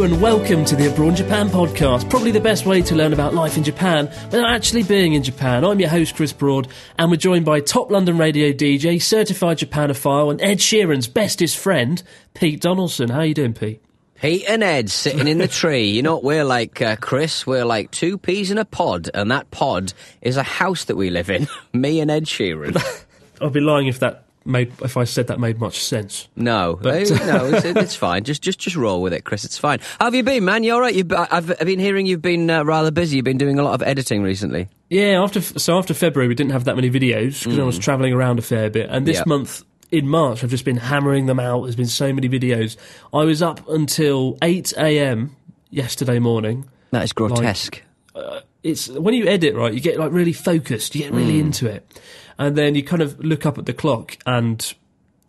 [0.00, 2.08] Hello and welcome to the Abroad Japan podcast.
[2.08, 5.62] Probably the best way to learn about life in Japan without actually being in Japan.
[5.62, 10.30] I'm your host Chris Broad, and we're joined by top London radio DJ, certified Japanophile,
[10.30, 13.10] and Ed Sheeran's bestest friend, Pete Donaldson.
[13.10, 13.82] How are you doing, Pete?
[14.14, 15.90] Pete and Ed sitting in the tree.
[15.90, 17.46] You know what we're like, uh, Chris?
[17.46, 19.92] We're like two peas in a pod, and that pod
[20.22, 21.46] is a house that we live in.
[21.74, 22.82] Me and Ed Sheeran.
[23.42, 26.28] I'd be lying if that made if I said that made much sense.
[26.36, 28.24] No, But- no, it's, it's fine.
[28.24, 29.44] Just, just, just roll with it, Chris.
[29.44, 29.80] It's fine.
[29.98, 30.64] How have you been, man?
[30.64, 30.94] You all right?
[30.94, 33.16] You've, I've, I've been hearing you've been uh, rather busy.
[33.16, 34.68] You've been doing a lot of editing recently.
[34.88, 38.12] Yeah, after so after February we didn't have that many videos because I was travelling
[38.12, 39.24] around a fair bit, and this Yeah.
[39.26, 41.62] month in March I've just been hammering them out.
[41.62, 42.76] There's been so many videos.
[43.12, 45.36] I was up until eight a.m.
[45.70, 46.68] yesterday morning.
[46.90, 47.82] That is grotesque.
[48.62, 51.40] It's when you edit right, you get like really focused, you get really Mm.
[51.46, 51.86] into it,
[52.40, 54.74] and then you kind of look up at the clock and.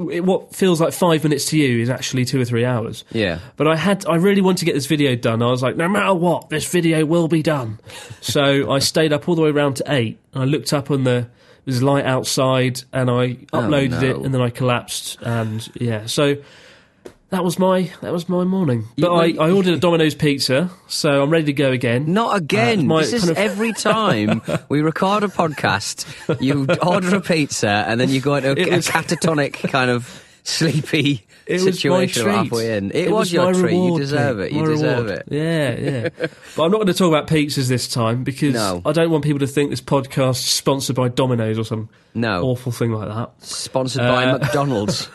[0.09, 3.03] It, what feels like five minutes to you is actually two or three hours.
[3.11, 3.37] Yeah.
[3.55, 5.43] But I had, I really wanted to get this video done.
[5.43, 7.77] I was like, no matter what, this video will be done.
[8.21, 10.17] so I stayed up all the way around to eight.
[10.33, 11.27] And I looked up on the,
[11.65, 14.23] there's light outside, and I oh, uploaded it, Oh, no.
[14.23, 16.07] and then I collapsed, and yeah.
[16.07, 16.37] So
[17.31, 18.85] that was my, that was my morning.
[18.97, 22.13] But I, I ordered a Domino's pizza, so I'm ready to go again.
[22.13, 22.89] Not again.
[22.91, 26.05] Uh, this is kind of- every time we record a podcast,
[26.41, 30.23] you order a pizza and then you go into a, It a catatonic kind of
[30.43, 32.91] sleepy It situation halfway in.
[32.91, 33.63] It, was, your my treat.
[33.71, 34.51] Reward, you deserve it.
[34.53, 35.23] You deserve reward.
[35.27, 35.27] it.
[35.31, 36.09] Yeah, yeah.
[36.55, 38.81] but I'm not going to talk about pizzas this time because No.
[38.85, 42.43] I don't want people to think this podcast is sponsored by Domino's or some No.
[42.43, 43.31] awful thing like that.
[43.43, 45.09] Sponsored by Uh, McDonald's.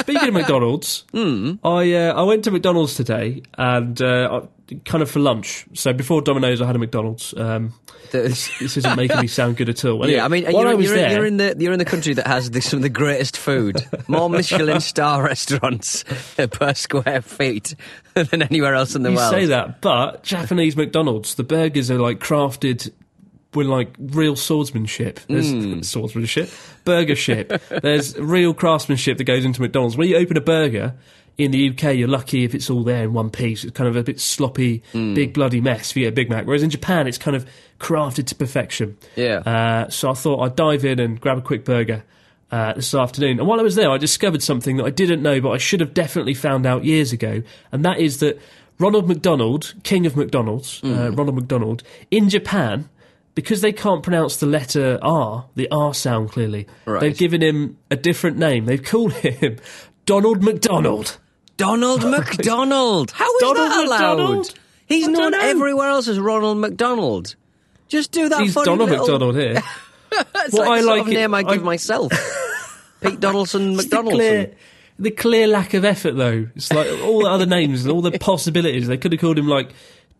[0.00, 1.54] Speaking of McDonald's, Hmm.
[1.64, 4.42] I uh, I went to McDonald's today and uh,
[4.84, 5.66] kind of for lunch.
[5.74, 7.34] So before Domino's, I had a McDonald's.
[7.36, 7.72] Um,
[8.10, 10.02] The- this isn't making me sound good at all.
[10.02, 11.78] Anyway, yeah, I mean, while you're, I was you're, there, you're in the you're in
[11.78, 13.76] the country that has the, some of the greatest food,
[14.08, 16.04] more Michelin star restaurants
[16.36, 17.74] per square feet
[18.14, 19.30] than anywhere else in the you world.
[19.30, 22.90] say that, but Japanese McDonald's, the burgers are like crafted
[23.58, 25.20] with like real swordsmanship.
[25.28, 25.82] There's Hmm.
[25.82, 26.50] swordsmanship,
[26.84, 27.60] burgership.
[27.82, 29.96] There's real craftsmanship that goes into McDonald's.
[29.96, 30.94] When you open a burger
[31.36, 33.62] in the UK, you're lucky if it's all there in one piece.
[33.62, 35.14] It's kind of a bit sloppy, Hmm.
[35.14, 36.46] big bloody mess for you a Big Mac.
[36.46, 37.46] Whereas in Japan, it's kind of
[37.78, 38.96] crafted to perfection.
[39.16, 39.38] Yeah.
[39.46, 42.02] Uh, so I thought I'd dive in and grab a quick burger.
[42.50, 45.38] Uh, this afternoon, and while I was there, I discovered something that I didn't know,
[45.38, 47.42] but I should have definitely found out years ago,
[47.72, 48.40] and that is that
[48.78, 50.96] Ronald McDonald, King of McDonald's, Mm.
[50.98, 52.88] uh, Ronald McDonald, in Japan,
[53.38, 57.00] because they can't pronounce the letter R, the R sound clearly, Right.
[57.00, 58.64] they've given him a different name.
[58.64, 59.58] They've called him
[60.06, 61.18] Donald McDonald.
[61.56, 63.12] Donald McDonald.
[63.12, 64.16] How is Donald that allowed?
[64.18, 64.54] McDonald?
[64.86, 65.46] He's I known don't know.
[65.48, 67.36] everywhere else as Ronald McDonald.
[67.86, 68.40] Just do that.
[68.40, 69.62] He's Donald little, McDonald here.
[70.10, 72.12] It's What like I the sort like of it- name I give I- myself.
[73.00, 74.54] Pete Donaldson McDonaldson.
[74.98, 76.48] the clear lack of effort, though.
[76.56, 78.88] It's like all the other names and all the possibilities.
[78.88, 79.70] They could have called him like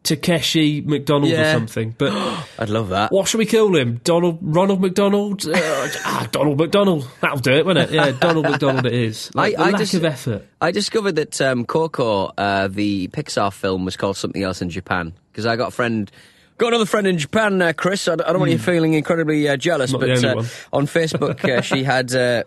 [0.02, 1.50] Takeshi McDonald Yeah.
[1.50, 1.94] or something.
[1.98, 2.12] But
[2.58, 3.10] I'd love that.
[3.12, 4.00] what should we call him?
[4.04, 5.44] Donald Ronald McDonald?
[5.46, 7.08] Uh, ah, Donald McDonald.
[7.20, 7.90] That'll do it, won't it?
[7.90, 8.86] Yeah, Donald McDonald.
[8.86, 9.30] It is.
[9.34, 10.46] Like, I- the I lack just- of effort.
[10.60, 15.12] I discovered that um, Coco, uh, the Pixar film, was called something else in Japan
[15.32, 16.10] because I got a friend.
[16.56, 18.08] Got another friend in Japan, uh, Chris.
[18.08, 20.00] I don't want you feeling incredibly uh, jealous, Hmm.
[20.00, 22.42] Not but uh, on Facebook uh, she had uh,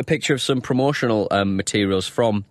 [0.00, 2.44] a picture of some promotional um, materials from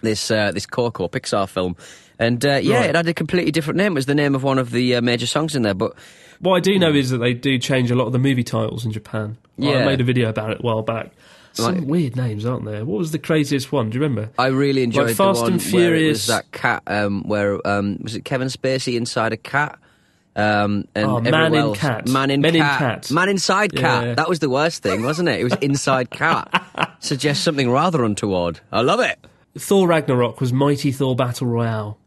[0.00, 1.74] this uh, this Coco Pixar film,
[2.18, 2.90] and uh, yeah, Right.
[2.90, 3.92] it had a completely different name.
[3.92, 5.94] It was the name of one of the uh, major songs in there, but
[6.40, 8.84] What I do know is that they do change a lot of the movie titles
[8.84, 9.36] in Japan.
[9.60, 9.84] I Yeah.
[9.86, 11.12] made a video about it a while back.
[11.54, 12.84] Some Like- weird names, aren't there?
[12.84, 13.90] What was the craziest one?
[13.90, 14.30] Do you remember?
[14.38, 16.82] I really enjoyed Fast the one and Furious- was that cat.
[16.86, 19.78] Um, where um, was it Kevin Spacey inside a cat?
[20.36, 22.06] Um, and Oh, Man in else- Cat.
[22.06, 22.78] Man in Men in cat.
[22.78, 23.10] Cat.
[23.10, 24.06] Man inside cat.
[24.06, 24.14] Yeah.
[24.14, 25.40] That was the worst thing, wasn't it?
[25.40, 26.96] It was inside cat.
[27.00, 28.60] Suggests something rather untoward.
[28.70, 29.18] I love it.
[29.58, 31.98] Thor Ragnarok was Mighty Thor Battle Royale,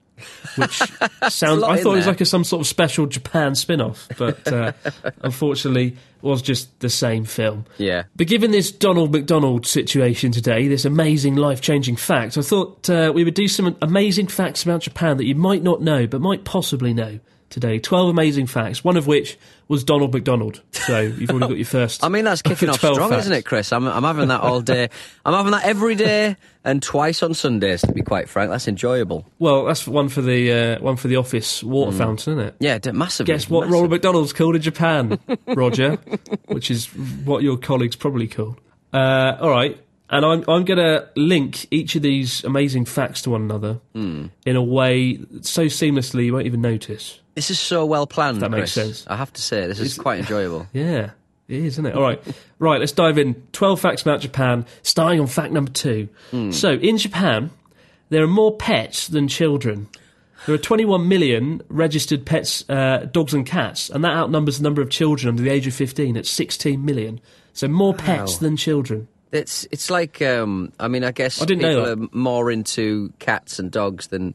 [0.56, 0.78] which
[1.30, 1.64] sounds.
[1.64, 4.74] I thought it was like a, some sort of special Japan spin off, but uh,
[5.22, 7.66] unfortunately, it was just the same film.
[7.78, 8.04] Yeah.
[8.16, 13.12] But given this Donald McDonald situation today, this amazing life changing fact, I thought uh,
[13.14, 16.44] we would do some amazing facts about Japan that you might not know, but might
[16.44, 17.20] possibly know
[17.52, 17.78] today.
[17.80, 19.38] 12 amazing facts, one of which
[19.68, 20.62] was Donald McDonald.
[20.72, 22.04] So you've already got your first.
[22.04, 23.22] I mean, that's kicking off strong, facts.
[23.24, 23.72] isn't it, Chris?
[23.72, 24.90] I'm, I'm having that all day.
[25.26, 28.50] I'm having that every day and twice on Sundays, to be quite frank.
[28.52, 29.26] That's enjoyable.
[29.40, 32.56] Well, that's one for the uh, one for the office water fountain, isn't it?
[32.60, 33.34] Yeah, d- massively.
[33.34, 33.74] Guess what massive.
[33.74, 35.96] Ronald McDonald's called in Japan, Roger,
[36.48, 36.88] which is
[37.26, 38.60] what your colleagues probably called.
[38.94, 43.30] Uh, all right, and I'm I'm going to link each of these amazing facts to
[43.32, 44.26] one another Hmm.
[44.46, 47.21] in a way so seamlessly you won't even notice.
[47.36, 49.00] This is so well planned, That makes Chris.
[49.00, 49.06] sense.
[49.08, 50.68] I have to say, this is quite enjoyable.
[50.74, 51.12] Yeah,
[51.48, 51.96] it is, isn't it?
[51.96, 52.22] All right,
[52.60, 52.80] right.
[52.80, 53.36] Let's dive in.
[53.52, 56.10] Twelve facts about Japan, starting on fact number two.
[56.52, 57.52] So, in Japan,
[58.10, 59.88] there are more pets than children.
[60.48, 64.82] There are 21 million registered pets, uh, dogs and cats, and that outnumbers the number
[64.82, 67.20] of children under the age of 15 at 16 million.
[67.54, 69.08] So more pets than children.
[69.32, 72.14] It's it's like um, I mean I guess I didn't know people that.
[72.14, 74.34] are more into cats and dogs than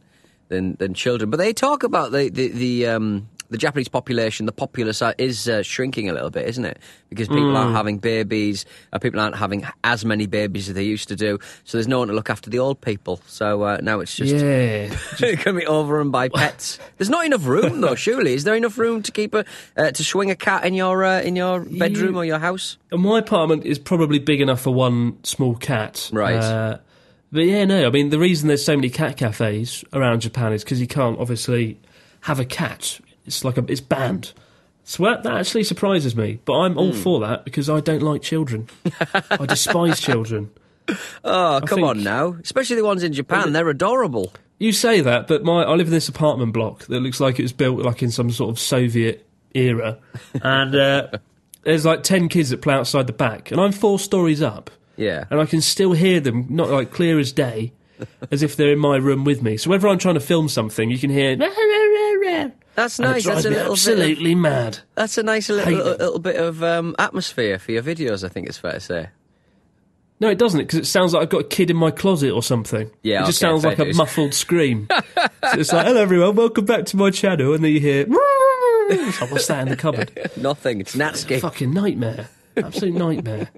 [0.48, 4.46] than than children, but they talk about the the the, um, the Japanese population.
[4.46, 6.78] The populace is uh, shrinking a little bit, isn't it?
[7.08, 7.56] Because people Mm.
[7.56, 11.38] aren't having babies, uh, people aren't having as many babies as they used to do.
[11.64, 13.20] So there's no one to look after the old people.
[13.26, 14.88] So uh, now it's just Yeah.
[15.20, 16.78] going to be overrun by pets.
[16.98, 17.94] There's not enough room though.
[18.06, 19.44] Surely, is there enough room to keep a
[19.76, 22.78] uh, to swing a cat in your uh, in your bedroom or your house?
[22.92, 26.10] My apartment is probably big enough for one small cat.
[26.12, 26.78] Right.
[27.32, 30.62] But yeah, no, I mean, the reason there's so many cat cafes around Japan is
[30.64, 31.78] because you can't obviously
[32.22, 33.00] have a cat.
[33.26, 34.32] It's like a, it's banned.
[34.84, 36.38] So that, that actually surprises me.
[36.44, 38.68] But I'm all for that because I don't like children.
[39.12, 40.50] I despise children.
[41.24, 42.36] Oh, come think- on now!
[42.44, 44.32] Especially the ones in Japan, they're adorable.
[44.58, 47.42] You say that, but my I live in this apartment block that looks like it
[47.42, 49.98] was built like in some sort of Soviet era,
[50.42, 51.08] and uh,
[51.64, 54.70] there's like ten kids that play outside the back, and I'm four stories up.
[54.96, 55.24] Yeah.
[55.30, 57.72] and I can still hear them, not like clear as day,
[58.30, 59.56] as if they're in my room with me.
[59.56, 61.36] So whenever I'm trying to film something, you can hear.
[62.74, 63.24] That's nice.
[63.24, 64.36] That's a little absolutely bit.
[64.36, 64.78] Of, mad.
[64.94, 68.22] that's a nice little, little, little bit of um, atmosphere for your videos.
[68.22, 69.08] I think it's fair to say.
[70.20, 72.42] No, it doesn't, because it sounds like I've got a kid in my closet or
[72.42, 72.90] something.
[73.02, 74.88] Yeah, it just okay, sounds like a muffled scream.
[75.16, 78.06] so it's like, "Hello, everyone, welcome back to my channel," and then you hear.
[78.06, 80.12] Like, What's that in the cupboard?
[80.36, 80.80] Nothing.
[80.80, 81.40] It's Natsky.
[81.40, 82.28] fucking nightmare.
[82.56, 83.50] Absolute nightmare.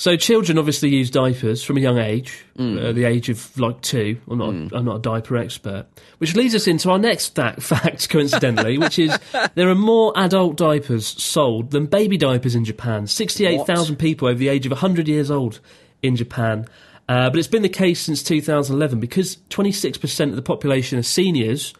[0.00, 4.18] So children obviously use diapers from a young age, uh, the age of like two.
[4.30, 5.88] I'm not, a, I'm not a diaper expert.
[6.16, 9.14] Which leads us into our next fact, fact coincidentally, which is
[9.56, 13.06] there are more adult diapers sold than baby diapers in Japan.
[13.06, 15.60] 68,000 people over the age of 100 years old
[16.02, 16.64] in Japan.
[17.06, 21.74] Uh, but it's been the case since 2011 because 26% of the population are seniors,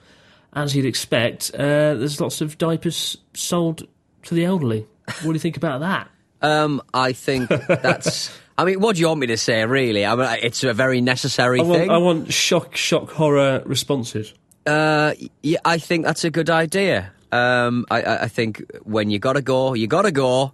[0.52, 1.52] as you'd expect.
[1.54, 3.88] Uh, there's lots of diapers sold
[4.24, 4.86] to the elderly.
[5.06, 6.10] What do you think about that?
[6.42, 8.36] Um, I think that's.
[8.58, 9.64] I mean, what do you want me to say?
[9.64, 11.90] Really, I mean, it's a very necessary I want, thing.
[11.90, 14.34] I want shock, shock, horror responses.
[14.66, 17.12] Uh, yeah, I think that's a good idea.
[17.32, 20.52] Um, I, I think when you gotta go, you gotta go,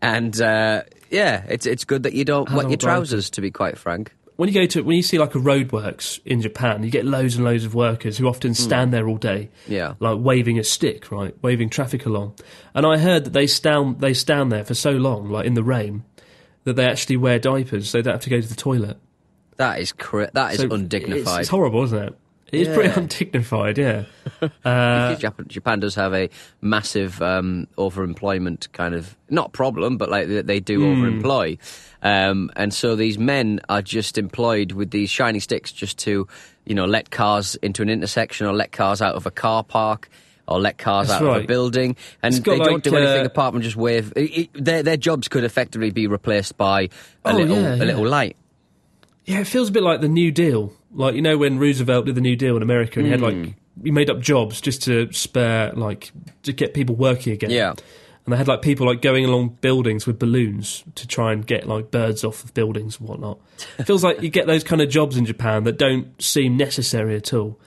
[0.00, 3.30] and uh, yeah, it's it's good that you don't wet your trousers.
[3.30, 4.14] To be quite frank.
[4.36, 7.36] When you go to when you see like a roadworks in Japan, you get loads
[7.36, 8.54] and loads of workers who often hmm.
[8.54, 9.94] stand there all day, Yeah.
[10.00, 12.34] like waving a stick, right, waving traffic along.
[12.74, 15.62] And I heard that they stand they stand there for so long, like in the
[15.62, 16.04] rain,
[16.64, 18.98] that they actually wear diapers, so they don't have to go to the toilet.
[19.56, 21.18] That is cor- that is So undignified.
[21.18, 22.18] It's, it's horrible, isn't it?
[22.52, 24.04] It is pretty undignified, yeah.
[24.40, 30.08] Because uh, Japan, Japan does have a massive um, overemployment kind of not problem, but
[30.08, 31.02] like they, they do hmm.
[31.02, 31.58] overemploy,
[32.04, 36.28] um, and so these men are just employed with these shiny sticks just to,
[36.66, 40.08] you know, let cars into an intersection or let cars out of a car park.
[40.46, 43.24] Or let cars That's out of a building, and they don't like, do anything uh,
[43.24, 44.12] apart from just wave.
[44.14, 46.88] It, it, their their jobs could effectively be replaced by a
[47.24, 47.84] Oh, little yeah, a yeah.
[47.84, 48.36] little light.
[49.24, 50.70] Yeah, it feels a bit like the New Deal.
[50.92, 53.24] Like you know when Roosevelt did the New Deal in America, and he had Hmm.
[53.42, 57.48] like he made up jobs just to spare like to get people working again.
[57.50, 57.72] Yeah.
[58.26, 61.66] And they had like people like going along buildings with balloons to try and get
[61.68, 63.38] like birds off of buildings and whatnot.
[63.78, 67.16] It feels like you get those kind of jobs in Japan that don't seem necessary
[67.16, 67.58] at all.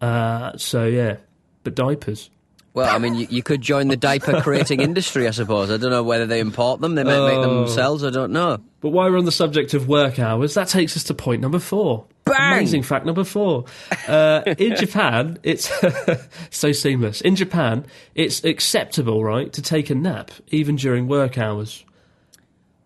[0.00, 1.16] Uh, so yeah,
[1.64, 2.30] but diapers.
[2.74, 5.70] Well, I mean, you, you could join the diaper creating industry, I suppose.
[5.70, 7.64] I don't know whether they import them, they might make them Oh.
[7.64, 8.58] themselves, I don't know.
[8.80, 11.58] But while we're on the subject of work hours, that takes us to point number
[11.58, 12.04] four.
[12.26, 12.52] Bang!
[12.58, 13.64] Amazing fact number four.
[14.08, 15.70] Uh, in Japan, it's
[16.50, 17.20] so seamless.
[17.20, 21.84] In Japan, it's acceptable, right, to take a nap even during work hours.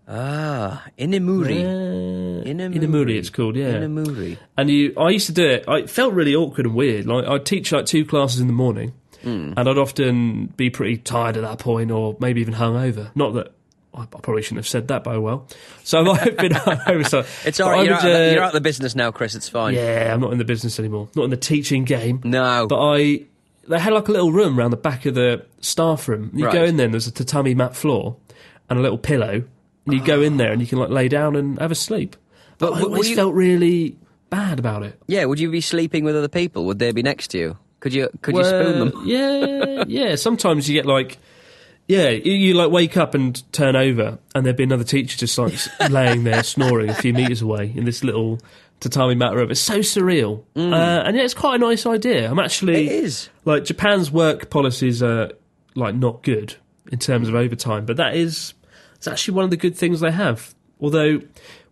[0.07, 1.61] Ah, Inemuri.
[1.63, 2.75] Uh, Inemuri.
[2.75, 3.75] Inemuri, it's called, yeah.
[3.75, 4.37] Inemuri.
[4.57, 5.65] And you, I used to do it.
[5.69, 7.07] I it felt really awkward and weird.
[7.07, 8.93] Like I'd teach like two classes in the morning,
[9.23, 9.53] Hmm.
[9.57, 13.11] and I'd often be pretty tired at that point, or maybe even hungover.
[13.15, 13.53] Not that
[13.93, 15.47] I, probably shouldn't have said that, by well.
[15.85, 17.09] So I might have been hungover.
[17.09, 18.61] So It's but all right, you're would, out, of the, uh, you're out of the
[18.61, 19.75] business now, Chris, it's fine.
[19.75, 21.09] Yeah, I'm not in the business anymore.
[21.17, 22.21] Not in the teaching game.
[22.25, 22.67] No.
[22.69, 23.23] But I,
[23.69, 26.31] they had like a little room around the back of the staff room.
[26.35, 28.17] You go in there, and there's a tatami mat floor
[28.69, 29.43] and a little pillow,
[29.87, 32.17] and you go in there and you can like lay down and have a sleep.
[32.59, 33.97] But, But I always you- felt really
[34.29, 35.01] bad about it.
[35.09, 36.65] Yeah, would you be sleeping with other people?
[36.67, 37.59] Would they be next to you?
[37.81, 39.03] Could you could you spoon them?
[39.07, 40.15] Yeah, yeah.
[40.17, 41.19] Sometimes you get like,
[41.91, 45.37] yeah, you, you like wake up and turn over, and there'd be another teacher just
[45.37, 45.55] like
[45.91, 48.39] laying there snoring a few meters away in this little
[48.79, 49.51] tatami mat room.
[49.51, 52.31] It's so surreal, uh, and yeah, it's quite a nice idea.
[52.31, 52.87] I'm actually Mm.
[52.87, 53.29] It is.
[53.45, 55.33] like Japan's work policies are
[55.75, 56.55] like not good
[56.93, 58.55] in terms of overtime, but that is
[58.95, 60.55] it's actually one of the good things they have.
[60.81, 61.21] Although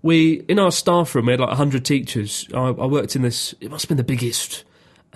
[0.02, 2.48] we in our staff room we had like hundred teachers.
[2.52, 3.54] I, I worked in this.
[3.60, 4.64] It must have been the biggest.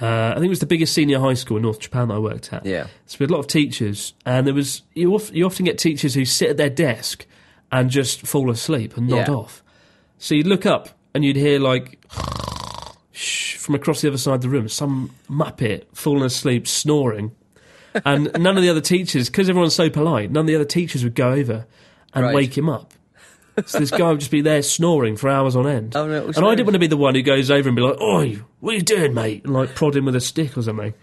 [0.00, 2.18] Uh, I think it was the biggest senior high school in North Japan that I
[2.18, 2.64] worked at.
[2.64, 2.87] Yeah.
[3.06, 5.78] So we had a lot of teachers, and there was you, of, you often get
[5.78, 7.26] teachers who sit at their desk
[7.70, 9.34] and just fall asleep and nod Yeah.
[9.34, 9.62] off.
[10.18, 11.99] So you'd look up and you'd hear like
[13.58, 17.32] from across the other side of the room, some muppet falling asleep, snoring,
[18.04, 21.04] and none of the other teachers, because everyone's so polite, none of the other teachers
[21.04, 21.66] would go over
[22.14, 22.34] and Right.
[22.34, 22.94] wake him up.
[23.66, 25.94] So this guy would just be there snoring for hours on end.
[25.94, 27.82] Oh, no, and I didn't want to be the one who goes over and be
[27.82, 30.62] like, "Oi, what are you doing, mate?" and like prod him with a stick or
[30.62, 30.94] something.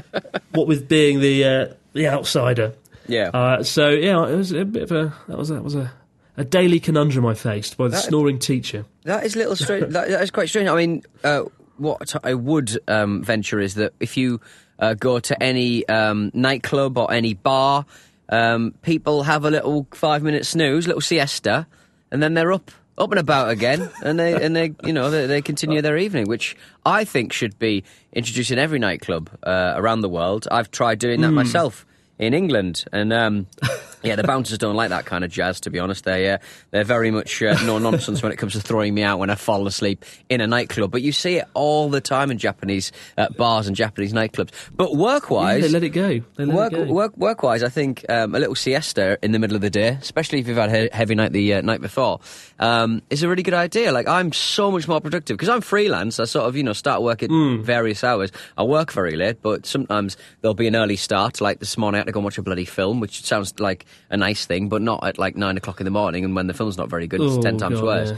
[0.52, 2.74] what with being the uh, the outsider.
[3.06, 3.28] Yeah.
[3.28, 5.92] Uh, so yeah, it was a bit of a that was that was a,
[6.36, 8.84] a daily conundrum I faced by the That- snoring teacher.
[9.04, 9.86] That is a little strange.
[9.92, 10.68] that, that is quite strange.
[10.68, 11.44] I mean, uh,
[11.76, 14.40] what I would um, venture is that if you
[14.78, 17.86] uh, go to any um, nightclub or any bar,
[18.28, 21.66] um, people have a little five-minute snooze, little siesta,
[22.14, 25.26] and then they're up, up and about again, and they and they you know they,
[25.26, 26.56] they continue their evening, which
[26.86, 30.46] I think should be introduced in every nightclub uh, around the world.
[30.48, 31.84] I've tried doing that myself
[32.18, 33.46] in England, and um,
[34.02, 35.60] yeah, the bouncers don't like that kind of jazz.
[35.60, 36.38] To be honest, they uh,
[36.70, 39.34] they're very much uh, no nonsense when it comes to throwing me out when I
[39.34, 40.90] fall asleep in a nightclub.
[40.90, 44.50] But you see it all the time in Japanese uh, bars and Japanese nightclubs.
[44.74, 46.20] But work Yeah, wise, they let it go.
[46.36, 46.92] They let Work, it go.
[46.92, 50.38] work, work-wise, I think um, a little siesta in the middle of the day, especially
[50.40, 52.20] if you've had a heavy night the uh, night before,
[52.60, 53.90] um, is a really good idea.
[53.92, 56.20] Like I'm so much more productive because I'm freelance.
[56.20, 57.62] I sort of you know start work at Hmm.
[57.62, 58.30] various hours.
[58.56, 61.40] I work very late, but sometimes there'll be an early start.
[61.40, 63.84] Like this morning, I had to go and watch a bloody film, which sounds like
[64.10, 66.24] a nice thing, but not at like nine o'clock in the morning.
[66.24, 68.10] And when the film's not very good, it's Oh, ten times God, worse.
[68.10, 68.16] yeah.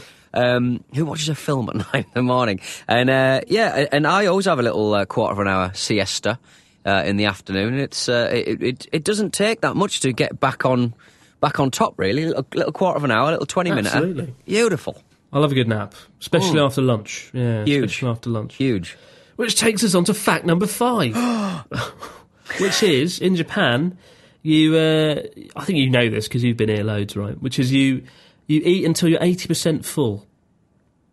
[0.56, 2.60] Um, who watches a film at nine in the morning?
[2.86, 6.38] And uh, yeah, and I always have a little uh, quarter of an hour siesta
[6.84, 7.78] uh, in the afternoon.
[7.78, 10.92] It's uh, it, it it doesn't take that much to get back on
[11.40, 11.94] back on top.
[11.98, 13.86] Really, a little, little quarter of an hour, a little twenty minute.
[13.94, 14.34] Absolutely.
[14.44, 17.30] beautiful, I love a good nap, especially after lunch.
[17.32, 17.84] Yeah, Huge.
[17.84, 18.56] especially after lunch.
[18.56, 18.96] huge.
[19.36, 21.14] Which takes us on to fact number five,
[22.60, 23.96] which is in Japan,
[24.42, 24.76] you.
[24.76, 25.22] Uh,
[25.56, 27.40] I think you know this because you've been here loads, right?
[27.40, 28.02] Which is you
[28.46, 30.26] you eat until you're eighty percent full.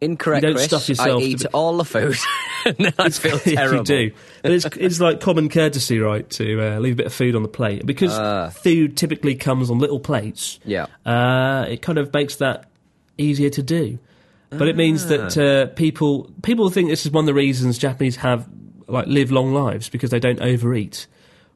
[0.01, 0.65] Incorrect, You don't Chris.
[0.65, 2.17] stuff yourself I eat be- all the food,
[2.99, 3.77] I feel terrible.
[3.77, 4.11] you do,
[4.41, 7.41] but it's it's like common courtesy, right, to uh, leave a bit of food on
[7.41, 10.59] the plate because food typically comes on little plates.
[10.65, 10.87] Yeah.
[11.05, 12.69] uh, it kind of makes that
[13.17, 13.97] easier to do.
[14.49, 18.17] But it means that uh, people people think this is one of the reasons Japanese
[18.17, 18.47] have
[18.89, 21.07] like live long lives because they don't overeat.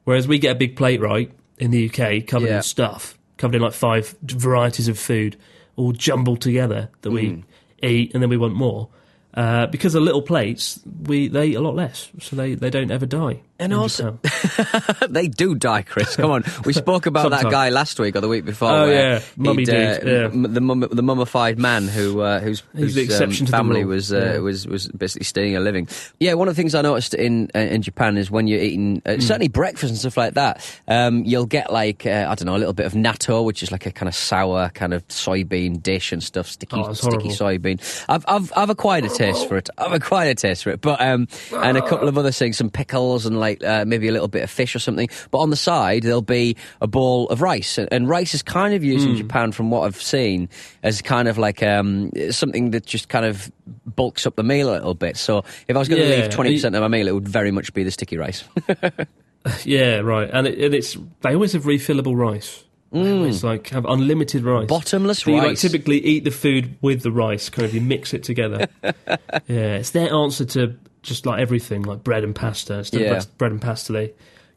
[0.08, 2.56] Whereas we get a big plate right in the UK covered Yeah.
[2.56, 5.36] in stuff, covered in like five varieties of food,
[5.76, 7.42] all jumbled together that we Mm.
[7.82, 8.88] eat, and then we want more.
[9.34, 12.90] Uh, because of little plates, we they eat a lot less, so they, they don't
[12.90, 13.40] ever die.
[13.60, 14.18] And also-
[15.08, 16.14] they do die, Chris.
[16.16, 16.44] Come on.
[16.64, 18.70] We spoke about that guy last week or the week before.
[18.70, 19.20] Oh, yeah.
[19.36, 19.74] Mummy he'd, uh,
[20.04, 20.28] yeah.
[20.28, 24.38] the, mum- the mummified man who uh, whose, whose, um, family was uh, Yeah.
[24.38, 25.88] was was basically stealing a living.
[26.20, 29.02] Yeah, one of the things I noticed in uh, in Japan is when you're eating
[29.04, 32.56] uh, certainly breakfast and stuff like that, um, you'll get like uh, I don't know
[32.56, 35.82] a little bit of natto, which is like a kind of sour kind of soybean
[35.82, 37.58] dish and stuff, sticky Oh, sticky horrible.
[37.78, 38.04] soybean.
[38.08, 39.68] I've I've I've acquired a taste for it.
[39.78, 42.70] I've acquired a taste for it, but um, and a couple of other things, some
[42.70, 45.08] pickles and like uh, maybe a little bit of fish or something.
[45.30, 48.82] But on the side there'll be a bowl of rice, and, rice is kind of
[48.82, 50.48] used in Japan, from what I've seen,
[50.82, 53.50] as kind of like um, something that just kind of
[53.84, 55.16] bulks up the meal a little bit.
[55.16, 57.28] So if I was going to Yeah, leave twenty percent of my meal, it would
[57.28, 58.44] very much be the sticky rice.
[59.64, 60.28] Yeah, right.
[60.30, 62.64] And, it, and it's they always have refillable rice.
[62.90, 64.66] It's like have unlimited rice.
[64.66, 68.14] Bottomless So you like typically eat the food with the rice, kind of you mix
[68.14, 68.66] it together.
[68.82, 70.76] yeah, it's their answer to
[71.08, 72.78] just like everything, like bread and pasta.
[72.78, 73.16] Instead Yeah.
[73.16, 74.12] of bread and pasta, they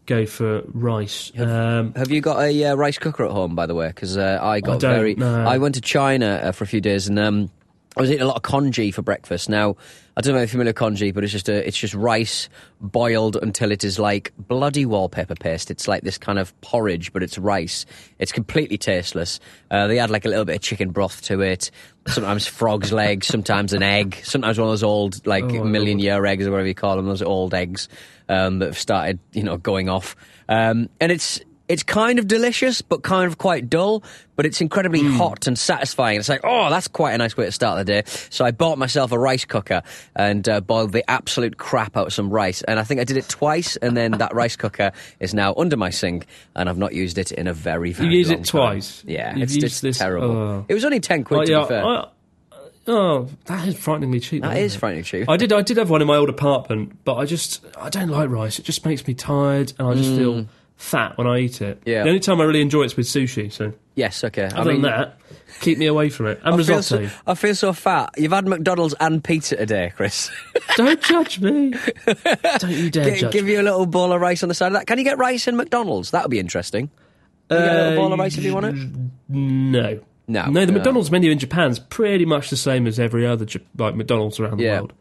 [0.06, 1.32] go for rice.
[1.38, 3.88] Um, Have you got a uh, rice cooker at home, by the way?
[3.88, 5.16] Because uh, I got don't, very.
[5.16, 5.46] no.
[5.48, 7.50] I went to China uh, for a few days and um,
[7.98, 9.50] I was eating a lot of congee for breakfast.
[9.50, 9.76] Now
[10.16, 12.50] I don't know if you're familiar with congee, but it's just a, it's just rice
[12.82, 15.72] boiled until it is like bloody wallpaper paste.
[15.72, 17.86] It's like this kind of porridge, but it's rice.
[18.20, 19.40] It's completely tasteless.
[19.70, 21.72] Uh, they add like a little bit of chicken broth to it.
[22.08, 26.26] Sometimes frog's legs, sometimes an egg, sometimes one of those old like Oh, million year
[26.26, 27.88] eggs or whatever you call them, those old eggs
[28.28, 30.16] um, that have started, you know, going off.
[30.50, 31.40] Um, and it's
[31.72, 34.04] it's kind of delicious, but kind of quite dull.
[34.36, 35.18] But it's incredibly Hmm.
[35.18, 36.18] hot and satisfying.
[36.20, 38.04] It's like, oh, that's quite a nice way to start the day.
[38.32, 39.84] So I bought myself a rice cooker
[40.16, 42.64] and uh, boiled the absolute crap out of some rice.
[42.64, 45.78] And I think I did it twice, and then that rice cooker is now under
[45.78, 46.26] my sink,
[46.56, 48.62] and I've not used it in a very, very used long it time.
[48.74, 49.04] twice?
[49.06, 50.32] Yeah, You've it's just this- terrible.
[50.36, 50.66] oh.
[50.68, 51.86] It was only ten quid oh, to yeah, be fair.
[51.86, 52.08] I-
[52.88, 54.42] oh, that is frighteningly cheap.
[54.42, 54.80] that isn't it?
[54.80, 55.30] frightening cheap.
[55.30, 55.54] I did.
[55.54, 58.58] I did have one in my old apartment, but I just I don't like rice.
[58.60, 60.48] It just makes me tired, and I just feel
[60.82, 61.82] fat when I eat it.
[61.86, 62.04] Yeah.
[62.04, 63.52] The only time I really enjoy it's with sushi.
[63.52, 64.46] So yes, okay.
[64.46, 65.18] I other mean, than that,
[65.62, 66.40] keep me away from it.
[66.44, 67.08] And I feel, risotto.
[67.08, 68.10] so, I feel so fat.
[68.18, 70.30] You've had McDonald's and pizza today, Chris.
[70.76, 71.74] don't judge me.
[72.06, 73.34] don't you dare Gi- judge.
[73.34, 74.88] give you a little bowl of rice on the side of that.
[74.88, 76.12] Can you get rice in McDonald's?
[76.12, 76.90] That would be interesting.
[77.50, 78.76] Can you get a little bowl of rice if you want it?
[78.76, 78.98] Uh,
[79.30, 80.00] no.
[80.28, 80.46] No.
[80.50, 80.78] No, the No.
[80.78, 83.46] McDonald's menu in Japan's pretty much the same as every other
[83.78, 84.80] like McDonald's around the Yeah.
[84.80, 84.94] world,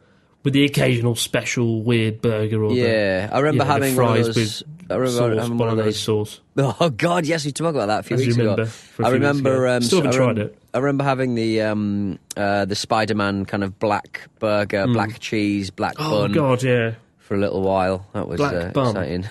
[0.43, 3.95] with the occasional special weird burger or the, Yeah, I remember you know, the having
[3.95, 4.37] fries those.
[4.37, 5.99] with I remember sauce, having one of those.
[6.00, 6.40] sauce.
[6.56, 8.70] Oh God, yes, we talked about that a few As weeks remember, ago.
[8.70, 9.66] I few weeks remember.
[9.66, 9.76] ago.
[9.76, 10.59] Um, Still haven't I tried rem- it.
[10.75, 15.94] I remember having the um, uh, the Spider-Man kind of black burger, black cheese, black.
[15.99, 18.06] Oh bun God, yeah, for a little while.
[18.12, 18.88] That was Black uh, bun.
[18.97, 19.28] exciting.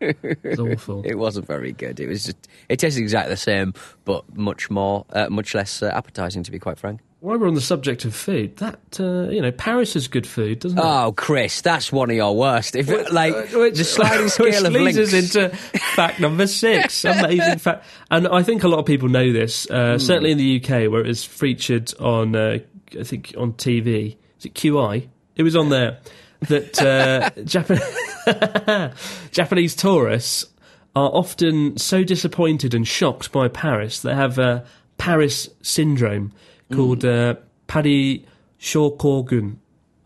[0.00, 1.02] it's awful.
[1.06, 2.00] It wasn't very good.
[2.00, 2.48] It was just.
[2.68, 6.58] It tasted exactly the same, but much more, uh, much less uh, appetizing, to be
[6.58, 7.00] quite frank.
[7.20, 10.60] While we're on the subject of food, that uh, you know, Paris is good food,
[10.60, 10.82] doesn't it?
[10.84, 12.74] Oh, Chris, that's one of your worst.
[12.74, 15.14] If like Uh, which- the sliding scale which of leads links.
[15.36, 15.54] us into
[15.94, 17.04] fact number six.
[17.04, 19.70] Amazing fact, and I think a lot of people know this.
[19.70, 22.58] Uh, Certainly in the UK, where it was featured on, uh,
[22.98, 24.16] I think on TV.
[24.38, 25.06] Is it QI?
[25.36, 25.98] It was on there
[26.48, 28.92] that uh, Japan-
[29.30, 30.46] Japanese tourists
[30.96, 34.62] are often so disappointed and shocked by Paris they have uh,
[34.98, 36.32] Paris syndrome
[36.72, 37.34] called uh,
[37.66, 38.24] Pari
[38.60, 39.56] Shokogun.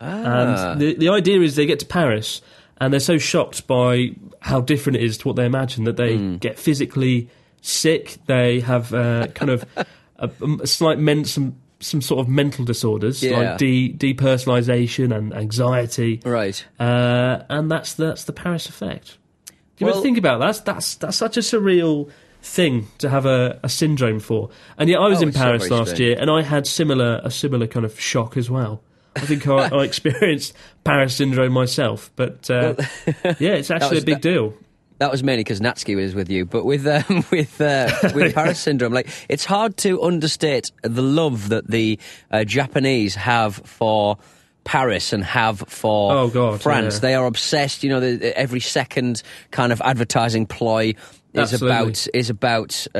[0.00, 2.42] And the, the idea is they get to Paris
[2.79, 6.18] and they're so shocked by how different it is to what they imagine that they
[6.37, 7.29] get physically
[7.62, 8.18] sick.
[8.27, 9.64] They have uh, kind of
[10.18, 13.38] a, a slight men- some some sort of mental disorders Yeah.
[13.38, 16.64] like de- depersonalization and anxiety, right.
[16.81, 19.18] uh, and that's that's the Paris effect.
[19.46, 20.46] Do you ever Well- think about that?
[20.46, 22.11] That's that's that's such a surreal
[22.45, 24.51] thing to have a, a syndrome for.
[24.79, 26.01] And yet, I was Oh, in Paris last strange.
[26.01, 28.83] year, and I had similar a similar kind of shock as well.
[29.17, 30.55] I think I, I experienced
[30.85, 32.75] Paris syndrome myself, but uh,
[33.39, 34.55] yeah, it's actually was- a big deal.
[34.99, 38.61] That was mainly because Natsuki was with you, but with um, with uh, with Paris
[38.61, 41.99] syndrome, like it's hard to understate the love that the
[42.31, 44.19] uh, Japanese have for
[44.64, 46.94] Paris and have for Oh, God, France.
[46.94, 47.00] yeah.
[47.00, 47.85] They are obsessed.
[47.85, 50.94] You know, the, every second kind of advertising ploy
[51.35, 51.68] is Absolutely.
[51.77, 52.98] about is about uh,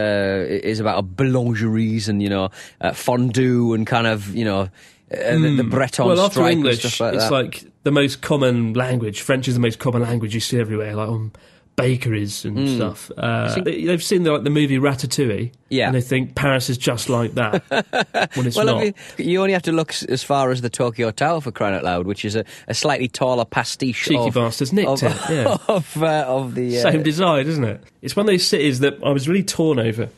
[0.48, 2.50] is about boulangeries and you know
[2.81, 4.68] uh, fondue and kind of you know uh,
[5.38, 6.09] the, the Breton Hmm.
[6.11, 7.31] well, after English, stuff like it's that.
[7.33, 9.20] like the most common language.
[9.20, 11.31] French is the most common language you see everywhere, like on
[11.77, 13.11] bakeries and stuff.
[13.17, 15.87] Uh, they, they've seen the, like the movie Ratatouille, Yeah.
[15.87, 17.63] and they think Paris is just like that
[18.35, 18.77] when it's Well, not.
[18.77, 21.75] I mean, you only have to look as far as the Tokyo Tower for crying
[21.75, 25.31] out loud, which is a, a slightly taller pastiche Cheeky of, bastards nicked of, it,
[25.31, 25.57] yeah.
[25.69, 26.79] of, uh, of the.
[26.79, 27.83] Uh, Same design, isn't it?
[28.03, 30.09] It's one of those cities that I was really torn over.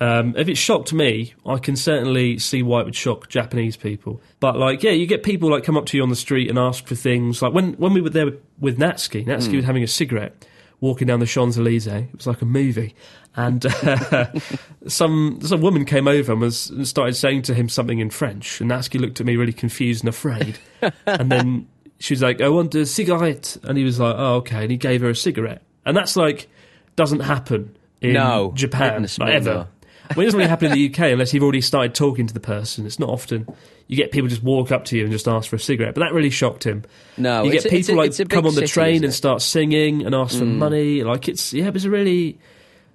[0.00, 4.20] Um, if it shocked me, I can certainly see why it would shock Japanese people.
[4.38, 6.56] But like, yeah, you get people like come up to you on the street and
[6.56, 7.42] ask for things.
[7.42, 10.46] Like when when we were there with, with Natsuki, Natsuki was having a cigarette,
[10.80, 11.86] walking down the Champs Elysees.
[11.86, 12.94] It was like a movie,
[13.36, 14.26] and uh,
[14.86, 18.60] some some woman came over and was and started saying to him something in French,
[18.60, 20.58] and Natsuki looked at me really confused and afraid,
[21.06, 21.66] and then
[21.98, 24.76] she was like, "I want a cigarette," and he was like, "Oh, okay," and he
[24.76, 26.48] gave her a cigarette, and that's like
[26.96, 28.52] doesn't happen in No.
[28.54, 29.68] Japan like, ever.
[30.16, 32.40] Well, it doesn't really happen in the UK unless you've already started talking to the
[32.40, 32.86] person.
[32.86, 33.46] It's not often
[33.88, 35.94] you get people just walk up to you and just ask for a cigarette.
[35.94, 36.84] But that really shocked him.
[37.16, 38.60] No, you it's get a- it's people a- like it's a big come on the
[38.62, 39.12] city, train and?
[39.12, 39.16] Mm.
[39.16, 41.02] start singing and ask for money.
[41.04, 42.38] Like it's yeah, it was a really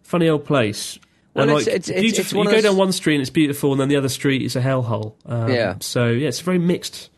[0.04, 1.00] funny old place.
[1.34, 2.42] Well, and it's- like it's- it's- beautiful.
[2.44, 4.56] it's you go down one street and it's beautiful, and then the other street is
[4.56, 5.14] a hellhole.
[5.26, 5.76] Um, Yeah.
[5.80, 7.10] So yeah, it's a very mixed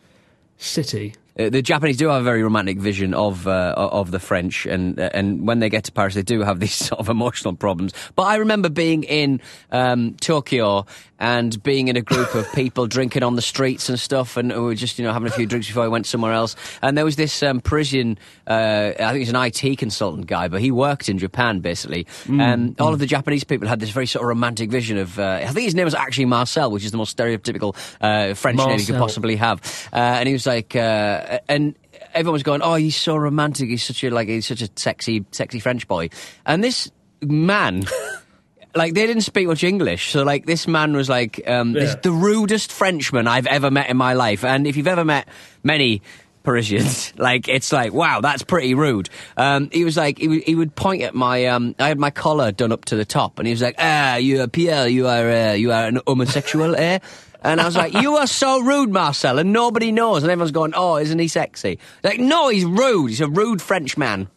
[0.58, 1.16] city.
[1.38, 5.00] Uh, the Japanese do have a very romantic vision of uh, of the French, and
[5.00, 7.94] uh, and when they get to Paris, they do have these sort of emotional problems.
[8.16, 10.86] But I remember being in um, Tokyo
[11.18, 14.60] and being in a group of people drinking on the streets and stuff, and we
[14.60, 16.56] were just you know having a few drinks before I went somewhere else.
[16.82, 18.18] And there was this um, Parisian,
[18.48, 22.08] uh, I think he's an IT consultant guy, but he worked in Japan basically.
[22.30, 25.20] and all of the Japanese people had this very sort of romantic vision of.
[25.20, 28.58] Uh, I think his name was actually Marcel, which is the most stereotypical uh, French
[28.58, 29.62] name you could possibly have.
[29.92, 31.76] Uh, and he was like, uh, and
[32.14, 33.70] everyone was going, "Oh, he's so romantic.
[33.70, 36.10] He's such a like, he's such a sexy, sexy French boy."
[36.46, 37.86] And this man.
[38.78, 42.00] Like they didn't speak much English, so like this man was like um, this, Yeah.
[42.04, 44.44] the rudest Frenchman I've ever met in my life.
[44.44, 45.30] And if you've ever met
[45.64, 46.02] many
[46.44, 49.10] Parisians, like it's like wow, that's pretty rude.
[49.38, 52.12] Um, he was like he, would- he would point at my um, I had my
[52.12, 55.08] collar done up to the top, and he was like, "Ah, you are Pierre, you
[55.08, 57.00] are uh, you are an homosexual, eh?"
[57.46, 60.74] And I was like, "You are so rude, Marcel," and nobody knows, and everyone's going,
[60.76, 63.08] "Oh, isn't he sexy?" Like, no, he's rude.
[63.10, 64.28] He's a rude French man.